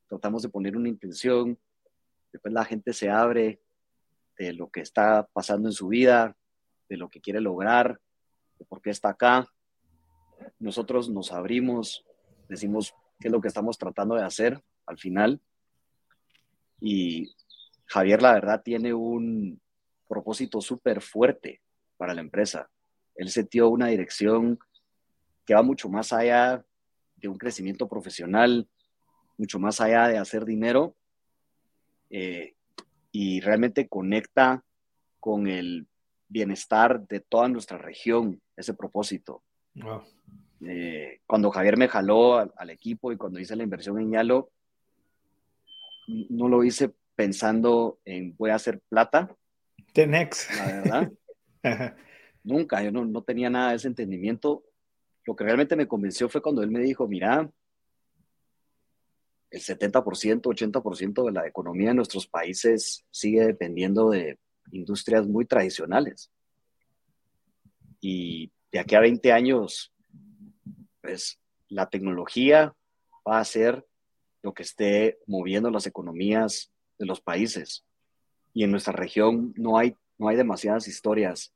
[0.07, 1.57] tratamos de poner una intención,
[2.31, 3.61] Después la gente se abre
[4.37, 6.37] de lo que está pasando en su vida,
[6.89, 7.99] de lo que quiere lograr,
[8.59, 9.47] de por qué está acá.
[10.59, 12.05] Nosotros nos abrimos,
[12.47, 15.41] decimos qué es lo que estamos tratando de hacer al final.
[16.79, 17.33] Y
[17.85, 19.59] Javier, la verdad, tiene un
[20.07, 21.61] propósito súper fuerte
[21.97, 22.69] para la empresa.
[23.15, 24.59] Él setió una dirección
[25.43, 26.63] que va mucho más allá
[27.15, 28.69] de un crecimiento profesional,
[29.37, 30.95] mucho más allá de hacer dinero,
[32.09, 32.55] eh,
[33.11, 34.63] y realmente conecta
[35.19, 35.87] con el
[36.27, 39.43] bienestar de toda nuestra región, ese propósito.
[40.61, 44.49] Eh, cuando Javier me jaló al, equipo y cuando hice la inversión en Yalo,
[46.07, 49.35] no lo hice pensando en voy a hacer plata.
[49.93, 50.49] The next.
[50.55, 51.11] La verdad.
[52.43, 54.63] Nunca, yo no, no tenía nada de ese entendimiento.
[55.25, 57.49] Lo que realmente me convenció fue cuando él me dijo, mira,
[59.49, 64.39] el 70%, 80% de la economía de nuestros países sigue dependiendo de
[64.71, 66.31] industrias muy tradicionales.
[67.99, 69.93] Y de aquí a 20 años,
[71.01, 71.39] pues
[71.69, 72.75] la tecnología
[73.27, 73.85] va a ser
[74.41, 77.85] lo que esté moviendo las economías de los países.
[78.53, 81.53] Y en nuestra región no hay, no hay demasiadas historias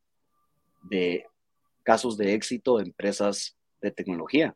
[0.89, 1.25] de
[1.83, 4.55] casos de éxito de empresas de tecnología.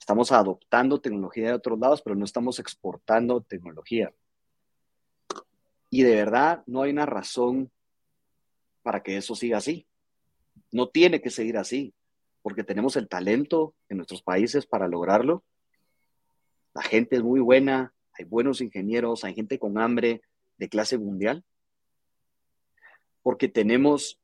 [0.00, 4.12] Estamos adoptando tecnología de otros lados, pero no estamos exportando tecnología.
[5.90, 7.70] Y de verdad no hay una razón
[8.82, 9.86] para que eso siga así.
[10.72, 11.94] No tiene que seguir así,
[12.40, 15.44] porque tenemos el talento en nuestros países para lograrlo.
[16.72, 20.22] La gente es muy buena, hay buenos ingenieros, hay gente con hambre
[20.56, 21.44] de clase mundial.
[23.22, 24.18] Porque tenemos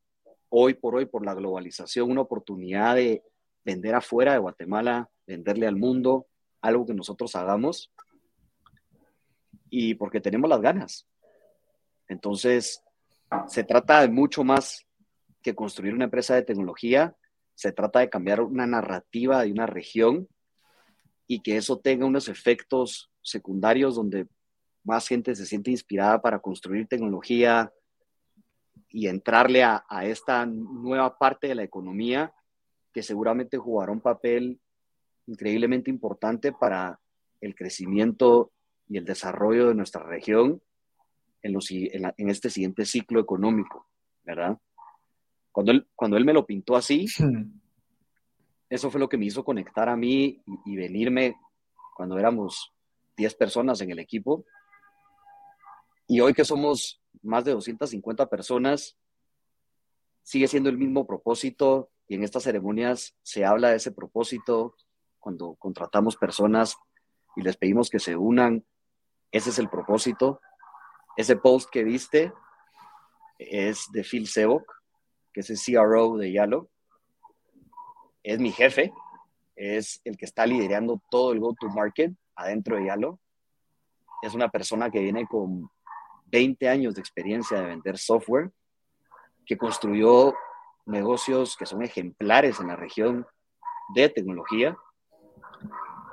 [0.48, 3.22] hoy por hoy, por la globalización, una oportunidad de
[3.66, 6.28] vender afuera de Guatemala venderle al mundo
[6.62, 7.92] algo que nosotros hagamos
[9.68, 11.08] y porque tenemos las ganas.
[12.06, 12.82] Entonces,
[13.48, 14.86] se trata de mucho más
[15.42, 17.16] que construir una empresa de tecnología,
[17.54, 20.28] se trata de cambiar una narrativa de una región
[21.26, 24.28] y que eso tenga unos efectos secundarios donde
[24.84, 27.72] más gente se siente inspirada para construir tecnología,
[28.88, 32.32] y entrarle a, a, esta nueva parte de la economía
[32.96, 34.58] que seguramente jugará un papel
[35.26, 36.98] increíblemente importante para
[37.42, 38.52] el crecimiento
[38.88, 40.62] y el desarrollo de nuestra región
[41.42, 43.86] en, los, en, en este siguiente ciclo económico,
[44.24, 44.56] ¿verdad?
[45.52, 47.04] Cuando él, cuando él me lo pintó así,
[48.70, 51.36] eso fue lo que me hizo conectar a mí y, y venirme
[51.94, 52.72] cuando éramos
[53.18, 54.46] 10 personas en el equipo.
[56.06, 58.96] Y hoy que somos más de 250 personas,
[60.22, 64.76] sigue siendo el mismo propósito y en estas ceremonias se habla de ese propósito
[65.18, 66.76] cuando contratamos personas
[67.34, 68.64] y les pedimos que se unan.
[69.32, 70.40] Ese es el propósito.
[71.16, 72.32] Ese post que viste
[73.38, 74.72] es de Phil Sebok,
[75.32, 76.70] que es el CRO de Yalo.
[78.22, 78.92] Es mi jefe,
[79.56, 83.18] es el que está liderando todo el go-to-market adentro de Yalo.
[84.22, 85.68] Es una persona que viene con
[86.26, 88.50] 20 años de experiencia de vender software,
[89.44, 90.34] que construyó
[90.86, 93.26] negocios que son ejemplares en la región
[93.94, 94.76] de tecnología.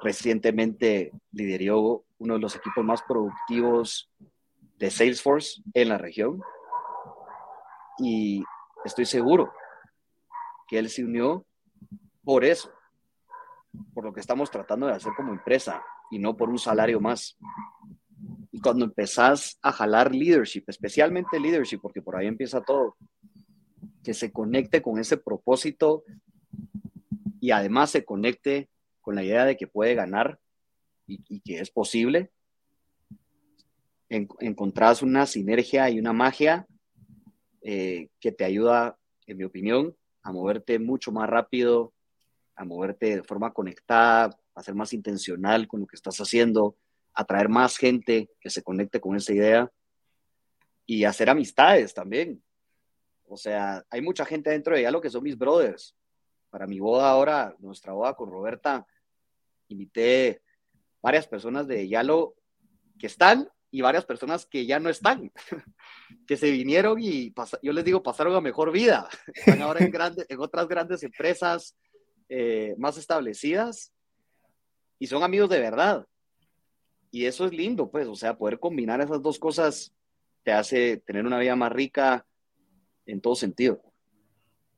[0.01, 4.11] Recientemente lideró uno de los equipos más productivos
[4.77, 6.41] de Salesforce en la región.
[7.99, 8.43] Y
[8.83, 9.53] estoy seguro
[10.67, 11.45] que él se unió
[12.23, 12.71] por eso,
[13.93, 17.37] por lo que estamos tratando de hacer como empresa y no por un salario más.
[18.51, 22.95] Y cuando empezás a jalar leadership, especialmente leadership, porque por ahí empieza todo,
[24.03, 26.03] que se conecte con ese propósito
[27.39, 28.69] y además se conecte
[29.01, 30.39] con la idea de que puede ganar
[31.05, 32.31] y, que es posible,
[34.09, 36.65] en, encontrás una sinergia y una magia
[37.61, 38.97] eh, que te ayuda,
[39.27, 41.93] en mi opinión, a moverte mucho más rápido,
[42.55, 46.77] a moverte de forma conectada, a ser más intencional con lo que estás haciendo,
[47.13, 49.71] atraer más gente que se conecte con esa idea
[50.85, 52.41] y hacer amistades también.
[53.33, 55.95] O sea, hay mucha gente dentro de lo que son mis brothers.
[56.51, 58.85] Para mi boda ahora, nuestra boda con Roberta,
[59.69, 60.43] invité
[61.01, 62.35] varias personas de Yalo
[62.99, 65.31] que están y varias personas que ya no están,
[66.27, 69.09] que se vinieron y yo les digo, pasaron a mejor vida.
[69.33, 71.75] Están ahora en, grandes, en otras grandes empresas
[72.29, 73.91] eh, más establecidas
[74.99, 76.05] y son amigos de verdad.
[77.09, 79.91] Y eso es lindo, pues, o sea, poder combinar esas dos cosas
[80.43, 82.27] te hace tener una vida más rica
[83.05, 83.81] en todo sentido.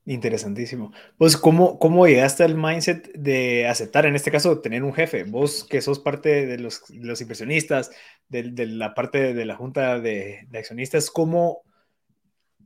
[0.07, 0.91] Interesantísimo.
[1.17, 5.23] Pues, ¿cómo, ¿cómo llegaste al mindset de aceptar, en este caso, tener un jefe?
[5.23, 7.89] Vos que sos parte de los, los inversionistas,
[8.29, 11.63] de, de, la parte de la junta de, de accionistas, ¿cómo,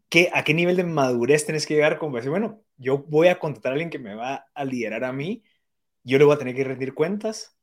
[0.10, 3.40] qué, ¿a qué nivel de madurez tenés que llegar como decir, bueno, yo voy a
[3.40, 5.44] contratar a alguien que me va a liderar a mí,
[6.04, 7.58] yo le voy a tener que rendir cuentas,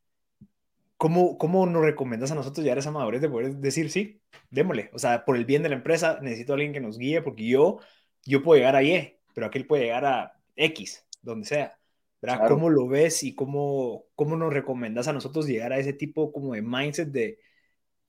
[0.97, 4.21] ¿Cómo, ¿Cómo nos recomiendas a nosotros llegar a esa madurez de poder decir, sí,
[4.51, 4.91] démosle?
[4.95, 7.47] O sea, por el bien de la empresa necesito a alguien que nos guíe porque
[7.47, 7.79] yo,
[8.25, 11.79] yo puedo llegar a Y, pero aquel puede llegar a X, donde sea.
[12.23, 12.49] ¿verdad?
[12.49, 16.55] ¿Cómo lo ves y cómo, cómo nos recomiendas a nosotros llegar a ese tipo como
[16.55, 17.39] de mindset de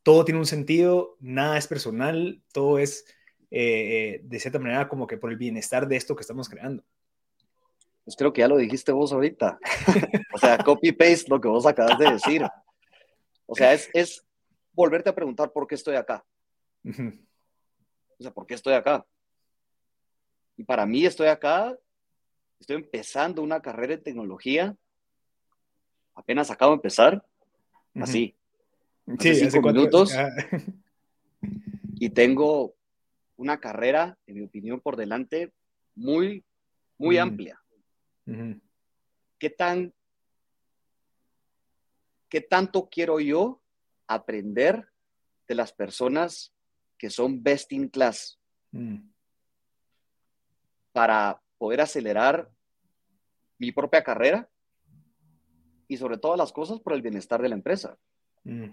[0.01, 3.05] todo tiene un sentido, nada es personal, todo es
[3.51, 6.83] eh, eh, de cierta manera como que por el bienestar de esto que estamos creando?
[8.05, 9.59] Pues creo que ya lo dijiste vos ahorita.
[10.33, 12.41] o sea, copy-paste lo que vos acabas de decir.
[13.47, 14.25] O sea, es, es
[14.73, 16.23] volverte a preguntar por qué estoy acá.
[16.85, 19.05] O sea, ¿por qué estoy acá?
[20.55, 21.77] Y para mí estoy acá,
[22.59, 24.75] estoy empezando una carrera en tecnología,
[26.15, 27.23] apenas acabo de empezar,
[27.95, 28.35] así.
[29.19, 30.11] Sí, cinco minutos.
[31.95, 32.75] y tengo
[33.37, 35.53] una carrera, en mi opinión, por delante
[35.95, 36.43] muy,
[36.97, 37.61] muy amplia.
[39.37, 39.93] ¿Qué tan
[42.29, 43.61] ¿qué tanto quiero yo
[44.07, 44.87] aprender
[45.47, 46.53] de las personas
[46.97, 48.39] que son best in class?
[48.71, 48.97] Mm.
[50.91, 52.49] Para poder acelerar
[53.57, 54.49] mi propia carrera
[55.87, 57.97] y sobre todas las cosas por el bienestar de la empresa.
[58.43, 58.69] Mm.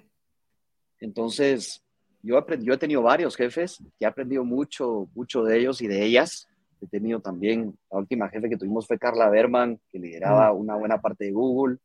[1.00, 1.84] Entonces,
[2.22, 5.86] yo, aprendí, yo he tenido varios jefes y he aprendido mucho, mucho de ellos y
[5.86, 6.48] de ellas.
[6.80, 10.56] He tenido también, la última jefe que tuvimos fue Carla Berman, que lideraba mm.
[10.56, 11.78] una buena parte de Google.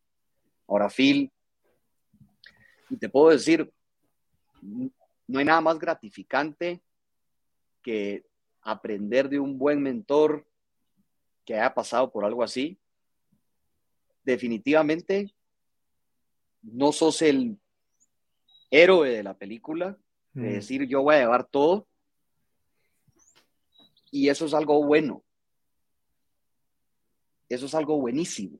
[0.66, 1.30] Ahora Phil,
[2.90, 3.72] y te puedo decir,
[4.62, 6.82] no hay nada más gratificante
[7.82, 8.26] que
[8.62, 10.46] aprender de un buen mentor
[11.44, 12.78] que haya pasado por algo así.
[14.24, 15.32] Definitivamente,
[16.62, 17.58] no sos el
[18.70, 19.96] héroe de la película,
[20.32, 20.52] de mm.
[20.52, 21.86] decir yo voy a llevar todo.
[24.10, 25.22] Y eso es algo bueno.
[27.48, 28.58] Eso es algo buenísimo.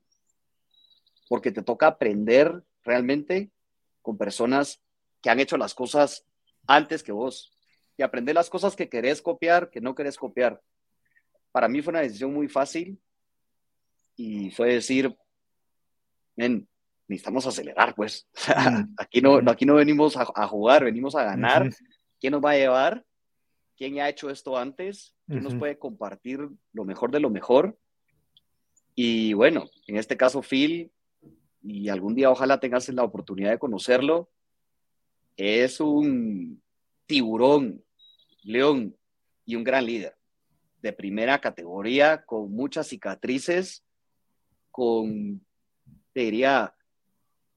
[1.29, 3.51] Porque te toca aprender realmente
[4.03, 4.83] con personas
[5.23, 6.25] que han hecho las cosas
[6.67, 7.57] antes que vos.
[7.97, 10.63] y aprender las cosas que querés copiar, que no querés copiar.
[11.53, 12.99] Para mí fue una decisión muy fácil
[14.17, 15.15] y fue decir,
[16.35, 16.67] men,
[17.09, 18.27] necesitamos acelerar, pues.
[18.97, 21.69] aquí, no, aquí no venimos a, jugar, venimos a ganar.
[22.19, 23.05] ¿Quién nos va a llevar?
[23.77, 25.15] ¿Quién ya ha hecho esto antes?
[25.27, 27.79] ¿Quién nos puede compartir lo mejor de lo mejor?
[28.95, 30.91] Y bueno, en este caso Phil,
[31.63, 34.31] y algún día ojalá tengas la oportunidad de conocerlo,
[35.37, 36.63] es un
[37.07, 37.83] tiburón,
[38.43, 38.97] león
[39.45, 40.17] y un gran líder
[40.83, 43.85] de primera categoría, con muchas cicatrices,
[44.71, 45.45] con,
[46.13, 46.75] te diría,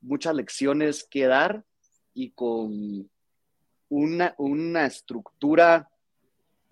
[0.02, 1.64] muchas lecciones que dar
[2.14, 3.10] y con
[3.90, 5.90] una, una estructura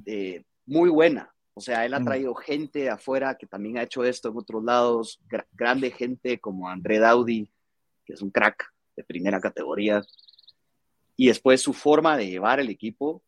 [0.05, 1.33] eh, muy buena.
[1.61, 2.05] O sea, él ha mm.
[2.05, 6.67] traído gente de afuera que también ha hecho esto en otros lados, grande gente como
[6.67, 7.47] André Daudi,
[8.03, 10.01] que es un crack de primera categoría.
[11.15, 13.21] Y después su forma de llevar el equipo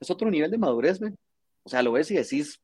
[0.00, 1.14] es otro nivel de madurez, ¿me?
[1.62, 2.60] O sea, lo ves y decís,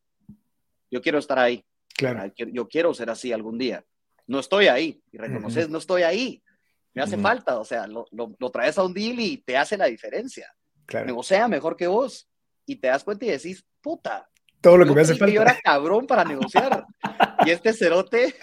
[0.91, 1.65] yo quiero estar ahí.
[1.97, 2.33] Claro.
[2.37, 3.85] Yo quiero ser así algún día.
[4.27, 5.01] No estoy ahí.
[5.13, 6.43] Y reconoces, no estoy ahí.
[6.95, 7.61] Me hace falta.
[7.61, 10.53] O sea, lo, lo, traes a un deal y te hace la diferencia.
[10.85, 11.07] Claro.
[11.07, 12.29] Negocia mejor que vos.
[12.67, 14.29] Y te das cuenta y decís, puta.
[14.61, 15.35] Todo lo que me hace falta.
[15.35, 16.85] Yo era cabrón para negociar.
[17.47, 18.35] y este cerote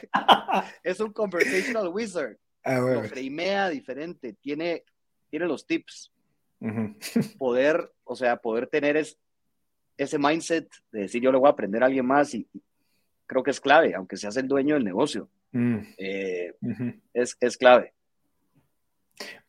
[0.83, 2.37] es un conversational wizard.
[2.63, 4.33] Ah, Lo framea diferente.
[4.41, 4.83] Tiene,
[5.29, 6.11] tiene los tips.
[7.37, 9.19] Poder, o sea, poder tener es,
[9.97, 12.47] ese mindset de decir yo le voy a aprender a alguien más y,
[13.27, 15.29] creo que es clave, aunque seas el dueño del negocio.
[15.51, 15.77] Mm.
[15.97, 16.53] Eh,
[17.13, 17.93] es, es, clave.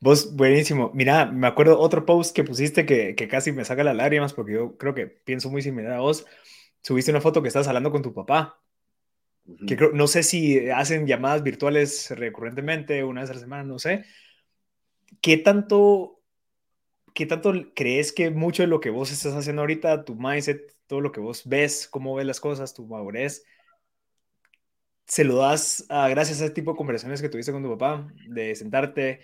[0.01, 0.91] Vos, buenísimo.
[0.95, 4.53] Mira, me acuerdo otro post que pusiste que, que, casi me saca las lágrimas porque
[4.53, 6.27] yo creo que pienso muy similar a vos.
[6.83, 8.61] Subiste una foto que estás hablando con tu papá.
[9.67, 14.05] Que no sé si hacen llamadas virtuales recurrentemente, una vez a la semana, no sé.
[15.21, 16.17] ¿Qué tanto
[17.17, 21.01] ¿qué tanto crees que mucho de lo que vos estás haciendo ahorita, tu mindset, todo
[21.01, 23.43] lo que vos ves, cómo ves las cosas, tu madurez,
[25.07, 28.55] se lo das gracias a ese tipo de conversaciones que tuviste con tu papá, de
[28.55, 29.21] sentarte,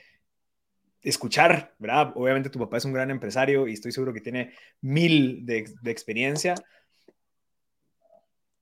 [1.02, 2.12] escuchar, ¿verdad?
[2.14, 5.90] Obviamente tu papá es un gran empresario y estoy seguro que tiene mil de, de
[5.90, 6.54] experiencia,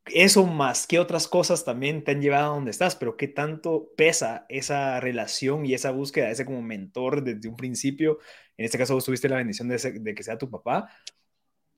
[0.06, 3.90] eso más que otras cosas también te han llevado a donde estás, pero qué tanto
[3.96, 8.18] pesa esa relación y esa búsqueda, ese como mentor desde un principio.
[8.56, 10.90] En este caso, vos tuviste la bendición de, que sea tu papá.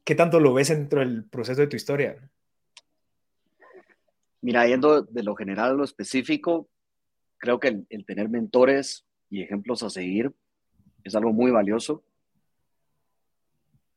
[0.04, 2.16] ¿Qué tanto lo ves dentro del proceso de tu historia?
[4.40, 6.68] Mira, yendo de lo general a lo específico,
[7.38, 10.32] creo que el, tener mentores y ejemplos a seguir
[11.04, 12.02] es algo muy valioso.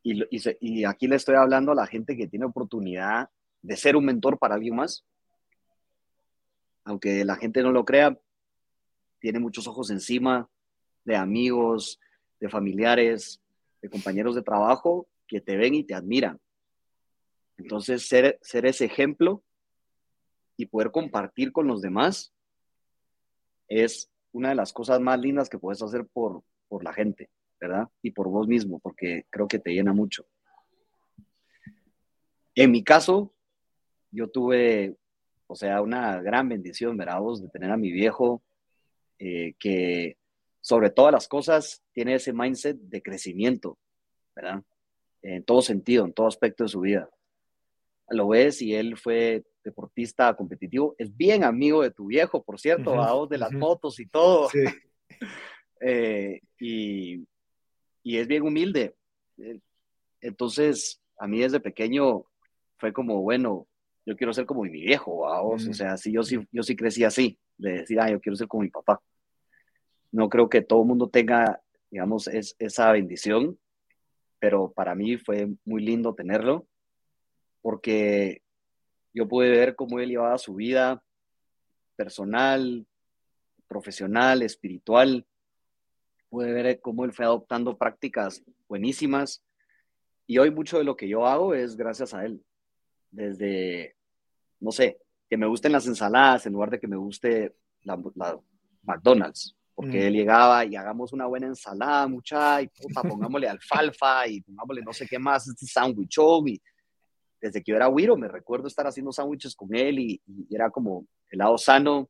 [0.03, 3.29] Y, aquí le estoy hablando a la gente que tiene oportunidad
[3.65, 5.03] de ser un mentor para alguien más.
[6.83, 8.17] Aunque la gente no lo crea,
[9.19, 10.47] tiene muchos ojos encima
[11.03, 11.99] de amigos,
[12.39, 13.41] de familiares,
[13.81, 16.39] de compañeros de trabajo que te ven y te admiran.
[17.57, 19.43] Entonces, ser, ser ese ejemplo
[20.57, 22.33] y poder compartir con los demás
[23.67, 27.89] es una de las cosas más lindas que puedes hacer por, por la gente, ¿verdad?
[28.03, 30.27] Y por vos mismo, porque creo que te llena mucho.
[32.53, 33.34] En mi caso,
[34.15, 34.95] yo tuve,
[35.47, 37.19] o sea, una gran bendición, ¿verdad?
[37.41, 38.41] de tener a mi viejo,
[39.19, 40.17] eh, que
[40.61, 43.77] sobre todas las cosas tiene ese mindset de crecimiento,
[44.35, 44.63] ¿verdad?
[45.21, 47.09] En todo sentido, en todo aspecto de su vida.
[48.09, 52.93] Lo ves y él fue deportista competitivo, es bien amigo de tu viejo, por cierto,
[52.93, 54.49] uh de las motos y todo.
[54.49, 54.63] Sí.
[55.81, 57.27] Eh, y,
[58.01, 58.95] y es bien humilde.
[60.21, 62.23] Entonces, a mí desde pequeño
[62.77, 63.67] fue como, bueno,
[64.05, 67.39] yo quiero ser como mi viejo, o sea, sí, yo sí, yo sí crecí así,
[67.57, 69.01] de decir, ah, yo quiero ser como mi papá.
[70.11, 73.57] No creo que todo el mundo tenga, digamos, es, esa bendición,
[74.39, 76.67] pero para mí fue muy lindo tenerlo,
[77.61, 78.43] porque
[79.11, 81.03] yo pude ver cómo él llevaba su vida
[81.95, 82.85] personal,
[83.67, 85.25] profesional, espiritual,
[86.29, 89.43] pude ver cómo él fue adoptando prácticas buenísimas,
[90.27, 92.43] y hoy mucho de lo que yo hago es gracias a él
[93.15, 93.95] desde,
[94.59, 94.99] no sé,
[95.29, 97.97] que me gusten las ensaladas en lugar de que me guste la,
[98.83, 100.03] McDonald's, porque mm.
[100.03, 104.93] él llegaba y hagamos una buena ensalada, mucha, y puta, pongámosle alfalfa y pongámosle no
[104.93, 106.61] sé qué más, este sándwichón, y
[107.41, 111.07] desde que yo era güiro me recuerdo estar haciendo sándwiches con él y, era como
[111.31, 112.09] el lado sano,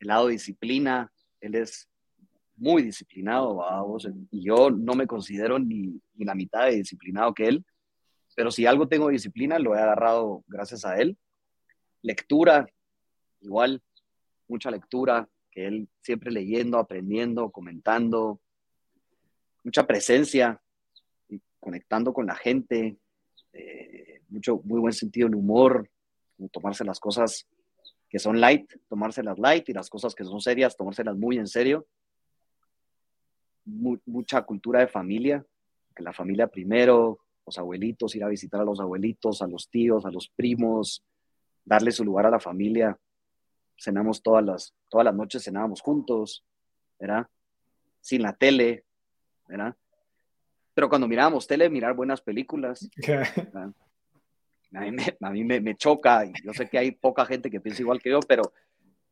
[0.00, 1.88] el lado disciplina, él es
[2.56, 7.46] muy disciplinado, vamos, y yo no me considero ni, ni la mitad de disciplinado que
[7.46, 7.64] él,
[8.34, 11.18] pero si algo tengo disciplina, lo he agarrado gracias a él.
[12.02, 12.66] Lectura,
[13.40, 13.82] igual,
[14.48, 18.40] mucha lectura, que él siempre leyendo, aprendiendo, comentando,
[19.64, 20.60] mucha presencia.
[21.60, 22.98] conectando con la gente,
[23.52, 25.88] eh, mucho, muy buen sentido del humor,
[26.50, 27.46] tomarse las cosas
[28.08, 31.86] que son light, tomárselas light y las cosas que son serias, tomárselas muy en serio.
[33.64, 35.46] mucha cultura de familia,
[35.94, 40.04] que la familia primero, los abuelitos, ir a visitar a los abuelitos, a los tíos,
[40.06, 41.04] a los primos,
[41.64, 42.98] darle su lugar a la familia.
[43.76, 46.44] Cenamos todas las, todas las noches, cenábamos juntos,
[46.98, 47.26] ¿verdad?
[48.00, 48.84] Sin la tele,
[49.48, 49.76] ¿verdad?
[50.74, 52.88] Pero cuando mirábamos tele, mirar buenas películas.
[54.74, 58.00] A mí, me, me, choca, y yo sé que hay poca gente que piensa igual
[58.00, 58.54] que yo, pero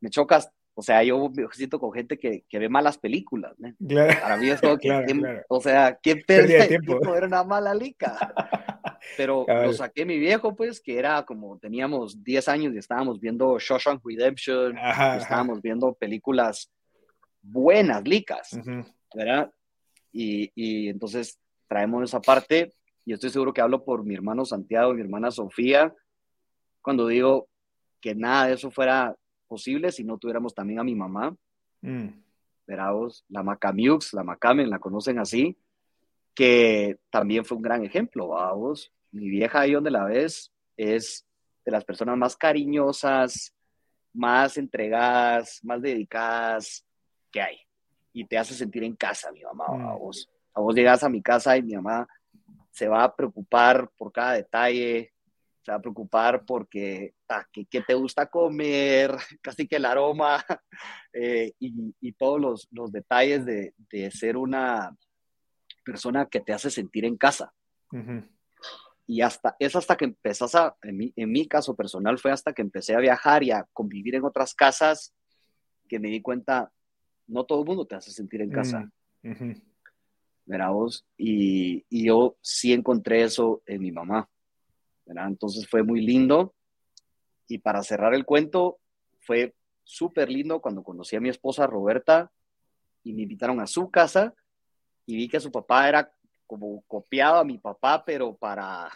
[0.00, 3.74] me chocas, o sea, yo siento con gente que, que ve malas películas, ¿no?
[3.88, 7.00] Para mí es como que, o sea, ¿quién pierde tiempo.
[7.12, 8.34] Ver una mala lica?
[9.16, 13.58] Pero lo saqué mi viejo, pues, que era como, teníamos 10 años y estábamos viendo
[13.58, 16.70] Shawshank Redemption, estábamos viendo películas
[17.42, 18.58] buenas, licas,
[19.14, 19.50] ¿verdad?
[20.12, 22.72] Y, y entonces traemos esa parte
[23.04, 25.94] y estoy seguro que hablo por mi hermano Santiago y mi hermana Sofía
[26.82, 27.48] cuando digo
[28.00, 29.16] que nada de eso fuera
[29.50, 31.36] posible si no tuviéramos también a mi mamá.
[31.82, 32.08] Mm.
[32.66, 35.58] Veraos, la Macamiux, la Macamen, la conocen así,
[36.34, 38.92] que también fue un gran ejemplo, vamos.
[39.10, 41.26] Mi vieja ahí donde la ves es
[41.64, 43.52] de las personas más cariñosas,
[44.12, 46.86] más entregadas, más dedicadas
[47.32, 47.58] que hay.
[48.12, 49.98] Y te hace sentir en casa, mi mamá, mm.
[49.98, 50.30] vos.
[50.54, 52.06] A vos llegas a mi casa y mi mamá
[52.70, 55.12] se va a preocupar por cada detalle,
[55.62, 60.44] se va a preocupar porque ah, qué, te gusta comer, casi que el aroma
[61.12, 64.96] eh, y, todos los, los detalles de, de, ser una
[65.84, 67.52] persona que te hace sentir en casa.
[69.06, 72.52] Y hasta, es hasta que empezás a, en mi, en mi, caso personal, fue hasta
[72.52, 75.12] que empecé a viajar y a convivir en otras casas
[75.88, 76.70] que me di cuenta,
[77.26, 78.88] no todo el mundo te hace sentir en casa.
[79.22, 79.54] Mm,
[80.72, 81.04] vos?
[81.16, 84.28] Y, y, yo sí encontré eso en mi mamá,
[85.10, 85.28] ¿verdad?
[85.28, 86.54] Entonces fue muy lindo.
[87.48, 88.78] Y para cerrar el cuento,
[89.18, 92.30] fue súper lindo cuando conocí a mi esposa Roberta
[93.02, 94.34] y me invitaron a su casa
[95.06, 96.12] y vi que su papá era
[96.46, 98.88] como copiado a mi papá, pero para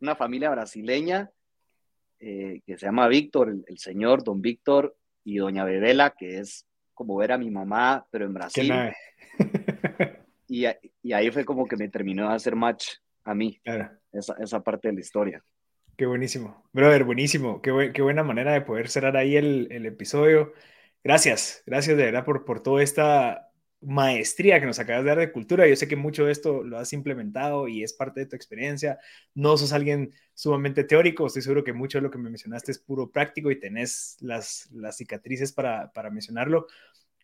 [0.00, 1.30] una familia brasileña
[2.20, 7.16] eh, que se llama Víctor, el, señor don Víctor y doña Bebela, que es como
[7.16, 8.72] ver a mi mamá, pero en Brasil.
[10.48, 10.66] y,
[11.02, 12.96] y, ahí fue como que me terminó de hacer match
[13.28, 13.60] a mí,
[14.12, 15.44] esa, esa, parte de la historia.
[15.96, 20.54] Qué buenísimo, brother, buenísimo, qué, qué buena manera de poder cerrar ahí el, el, episodio.
[21.04, 23.50] Gracias, gracias de verdad por, por toda esta
[23.82, 25.68] maestría que nos acabas de dar de cultura.
[25.68, 28.98] Yo sé que mucho de esto lo has implementado y es parte de tu experiencia.
[29.34, 32.78] No sos alguien sumamente teórico, estoy seguro que mucho de lo que me mencionaste es
[32.78, 36.66] puro práctico y tenés las, las cicatrices para, para mencionarlo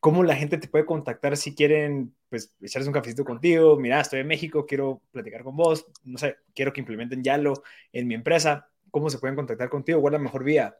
[0.04, 3.78] cómo la gente te puede contactar si quieren, pues, echarse un cafecito contigo.
[3.78, 5.86] Mira, estoy en México, quiero platicar con vos.
[6.02, 7.54] No sé, quiero que implementen Yalo
[7.90, 8.68] en mi empresa.
[8.90, 10.02] ¿Cómo se pueden contactar contigo?
[10.02, 10.76] ¿Cuál es la mejor vía?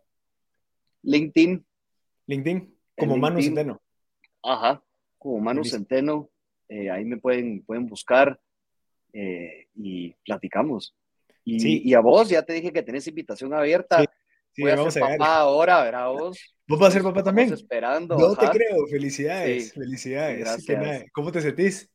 [1.04, 1.64] LinkedIn.
[2.26, 3.80] LinkedIn, como Manu Centeno.
[4.42, 4.82] Ajá,
[5.16, 6.28] como Manu Centeno.
[6.68, 8.38] Eh, ahí me pueden, pueden buscar
[9.14, 10.94] eh, y platicamos.
[11.44, 11.80] Y, sí.
[11.82, 14.02] y, a vos ya te dije que tenés invitación abierta.
[14.02, 14.06] Sí.
[14.55, 16.38] Sí, Voy a ser papá ahora, ¿verdad vos?
[16.68, 17.52] ¿Vos vas a ser papá también?
[17.52, 18.16] esperando.
[18.16, 21.07] No te creo, felicidades, felicidades.
[21.12, 21.90] ¿Cómo te sentís?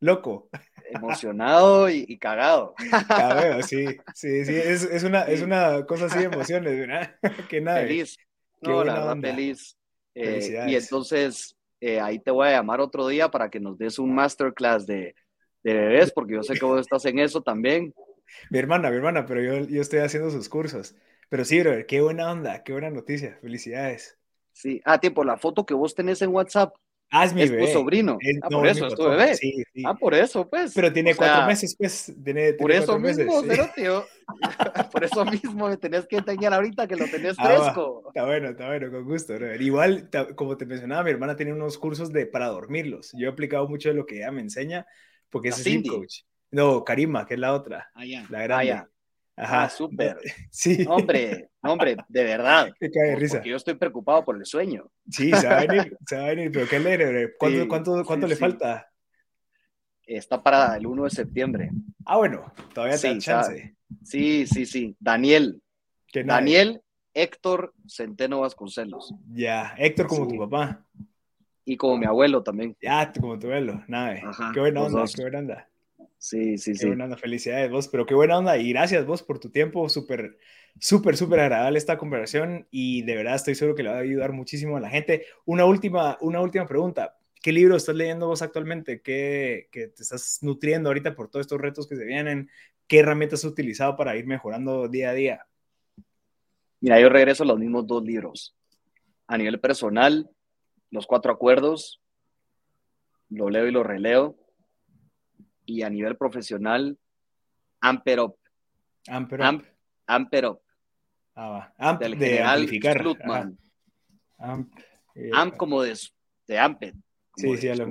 [0.00, 0.48] Loco.
[0.90, 2.74] Emocionado y, cagado.
[3.08, 7.14] Cagado, sí, sí, sí, es, es, una, es una cosa así de emociones, ¿verdad?
[7.48, 7.80] que nada.
[7.82, 8.16] Feliz.
[8.62, 9.76] No, la verdad, feliz.
[10.14, 13.98] Eh, y entonces, eh, ahí te voy a llamar otro día para que nos des
[13.98, 15.14] un masterclass de,
[15.62, 17.94] de bebés, porque yo sé que vos estás en eso también.
[18.50, 20.94] Mi hermana, mi hermana, pero yo, yo estoy haciendo sus cursos.
[21.32, 23.38] Pero sí, bro, qué buena onda, qué buena noticia.
[23.40, 24.18] Felicidades.
[24.52, 26.74] Sí, ah, tiempo, la foto que vos tenés en WhatsApp.
[27.10, 28.18] Ah, es mi es tu sobrino.
[28.42, 29.34] ah, por eso, es tu bebé.
[29.34, 29.82] Sí, sí.
[29.86, 30.74] Ah, por eso, pues.
[30.74, 32.14] Pero tiene cuatro meses, pues.
[32.22, 34.04] Tiene, por eso mismo, pero, tío.
[34.92, 38.02] por eso mismo me tenés que enseñar ahorita que lo tenés ah, fresco.
[38.08, 39.34] está bueno, está bueno, con gusto.
[39.34, 39.54] Bro.
[39.54, 43.10] Igual, como te mencionaba, mi hermana tiene unos cursos de para dormirlos.
[43.14, 44.86] Yo he aplicado mucho de lo que ella me enseña,
[45.30, 46.24] porque es un coach.
[46.50, 47.90] No, Karima, que es la otra.
[47.94, 48.02] Ah.
[48.28, 48.72] La grande.
[48.72, 48.91] Ah,
[49.36, 50.18] Ajá, súper.
[50.50, 50.84] Sí.
[50.88, 52.72] Hombre, hombre, de verdad.
[52.80, 53.36] Qué cae risa.
[53.36, 54.90] Porque yo estoy preocupado por el sueño.
[55.10, 57.34] Sí, se va a venir, se va a venir, pero qué alegre.
[57.38, 58.88] ¿Cuánto, cuánto, cuánto le falta?
[60.04, 61.70] Está para el 1 de septiembre.
[62.04, 63.76] Ah, bueno, todavía te chance.
[64.02, 64.96] Sí, sí, sí.
[64.98, 65.62] Daniel.
[66.12, 66.82] Daniel
[67.14, 69.14] Héctor Centeno Vasconcelos.
[69.32, 70.84] Ya, Héctor como tu papá.
[71.64, 72.76] Y como mi abuelo también.
[72.80, 74.20] Ya, como tu abuelo, nada.
[74.52, 75.68] Qué buena onda, qué buena onda.
[76.22, 76.86] Sí, sí, qué sí.
[76.86, 80.38] buena onda, felicidades vos, pero qué buena onda y gracias vos por tu tiempo, súper,
[80.78, 84.30] súper, súper agradable esta conversación y de verdad estoy seguro que le va a ayudar
[84.30, 85.26] muchísimo a la gente.
[85.46, 89.02] Una última, una última pregunta, ¿qué libro estás leyendo vos actualmente?
[89.02, 92.48] ¿Qué, te estás nutriendo ahorita por todos estos retos que se vienen?
[92.86, 95.46] ¿Qué herramientas has utilizado para ir mejorando día a día?
[96.78, 98.56] Mira, yo regreso a los mismos dos libros.
[99.26, 100.30] A nivel personal,
[100.88, 102.00] los cuatro acuerdos,
[103.28, 104.36] lo leo y lo releo.
[105.64, 106.98] Y a nivel profesional,
[107.80, 108.36] Amper Up.
[109.08, 109.64] Amper Up.
[110.06, 110.60] Amper Up.
[111.34, 111.74] Ah, va.
[111.78, 113.04] Amp de general amplificar.
[114.38, 114.78] Amp,
[115.14, 115.98] eh, Amp como de,
[116.46, 116.94] de Amped.
[117.36, 117.90] Sí, sí, a lo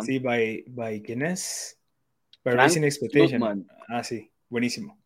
[0.00, 1.78] Sí, by, by ¿quién es?
[2.44, 3.66] By Racing Expectation.
[3.88, 4.98] Ah, sí, buenísimo.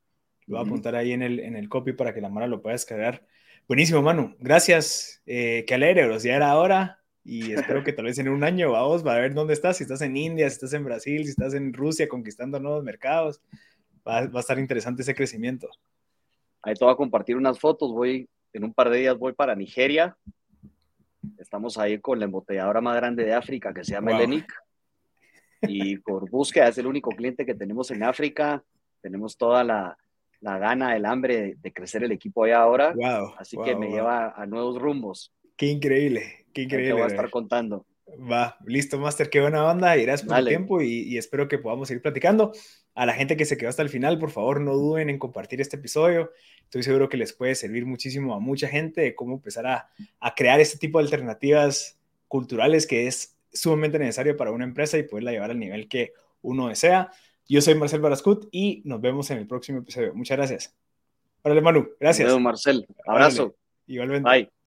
[0.46, 2.62] Lo voy a apuntar ahí en el, en el copy para que la Mara lo
[2.62, 3.26] pueda descargar.
[3.66, 4.36] Buenísimo, Manu.
[4.38, 5.22] Gracias.
[5.26, 6.18] Eh, qué alegre, bro.
[6.18, 9.52] Ya era hora y espero que tal vez en un año vamos a ver dónde
[9.52, 9.78] estás.
[9.78, 13.42] Si estás en India, si estás en Brasil, si estás en Rusia conquistando nuevos mercados.
[14.06, 15.68] Va, va a estar interesante ese crecimiento.
[16.62, 17.92] Ahí te voy a compartir unas fotos.
[17.92, 20.16] Voy, en un par de días voy para Nigeria.
[21.38, 24.42] Estamos ahí con la embotelladora más grande de África que se llama wow.
[25.62, 28.62] Y por búsqueda es el único cliente que tenemos en África.
[29.00, 29.98] Tenemos toda la,
[30.40, 32.92] la gana, el hambre de, crecer el equipo allá ahora.
[32.94, 35.32] Wow, Así que me lleva a nuevos rumbos.
[35.56, 36.88] Qué increíble, qué increíble.
[36.88, 37.84] Te voy a estar contando.
[38.30, 39.94] Va, listo, Master, qué buena onda.
[39.96, 42.52] Gracias por el tiempo y, y, espero que podamos seguir platicando.
[42.94, 45.60] A la gente que se quedó hasta el final, por favor, no duden en compartir
[45.60, 46.32] este episodio.
[46.62, 50.34] Estoy seguro que les puede servir muchísimo a mucha gente de cómo empezar a, a
[50.34, 55.32] crear este tipo de alternativas culturales que es sumamente necesario para una empresa y poderla
[55.32, 57.10] llevar al nivel que uno desea.
[57.48, 60.14] Yo soy Marcel Barascut y nos vemos en el próximo episodio.
[60.14, 60.76] Muchas gracias.
[61.42, 61.88] Órale, Manu.
[62.00, 62.40] Gracias.
[62.40, 62.86] Marcel.
[63.06, 63.54] Abrazo.
[63.86, 64.28] Igualmente.
[64.28, 64.56] Bye.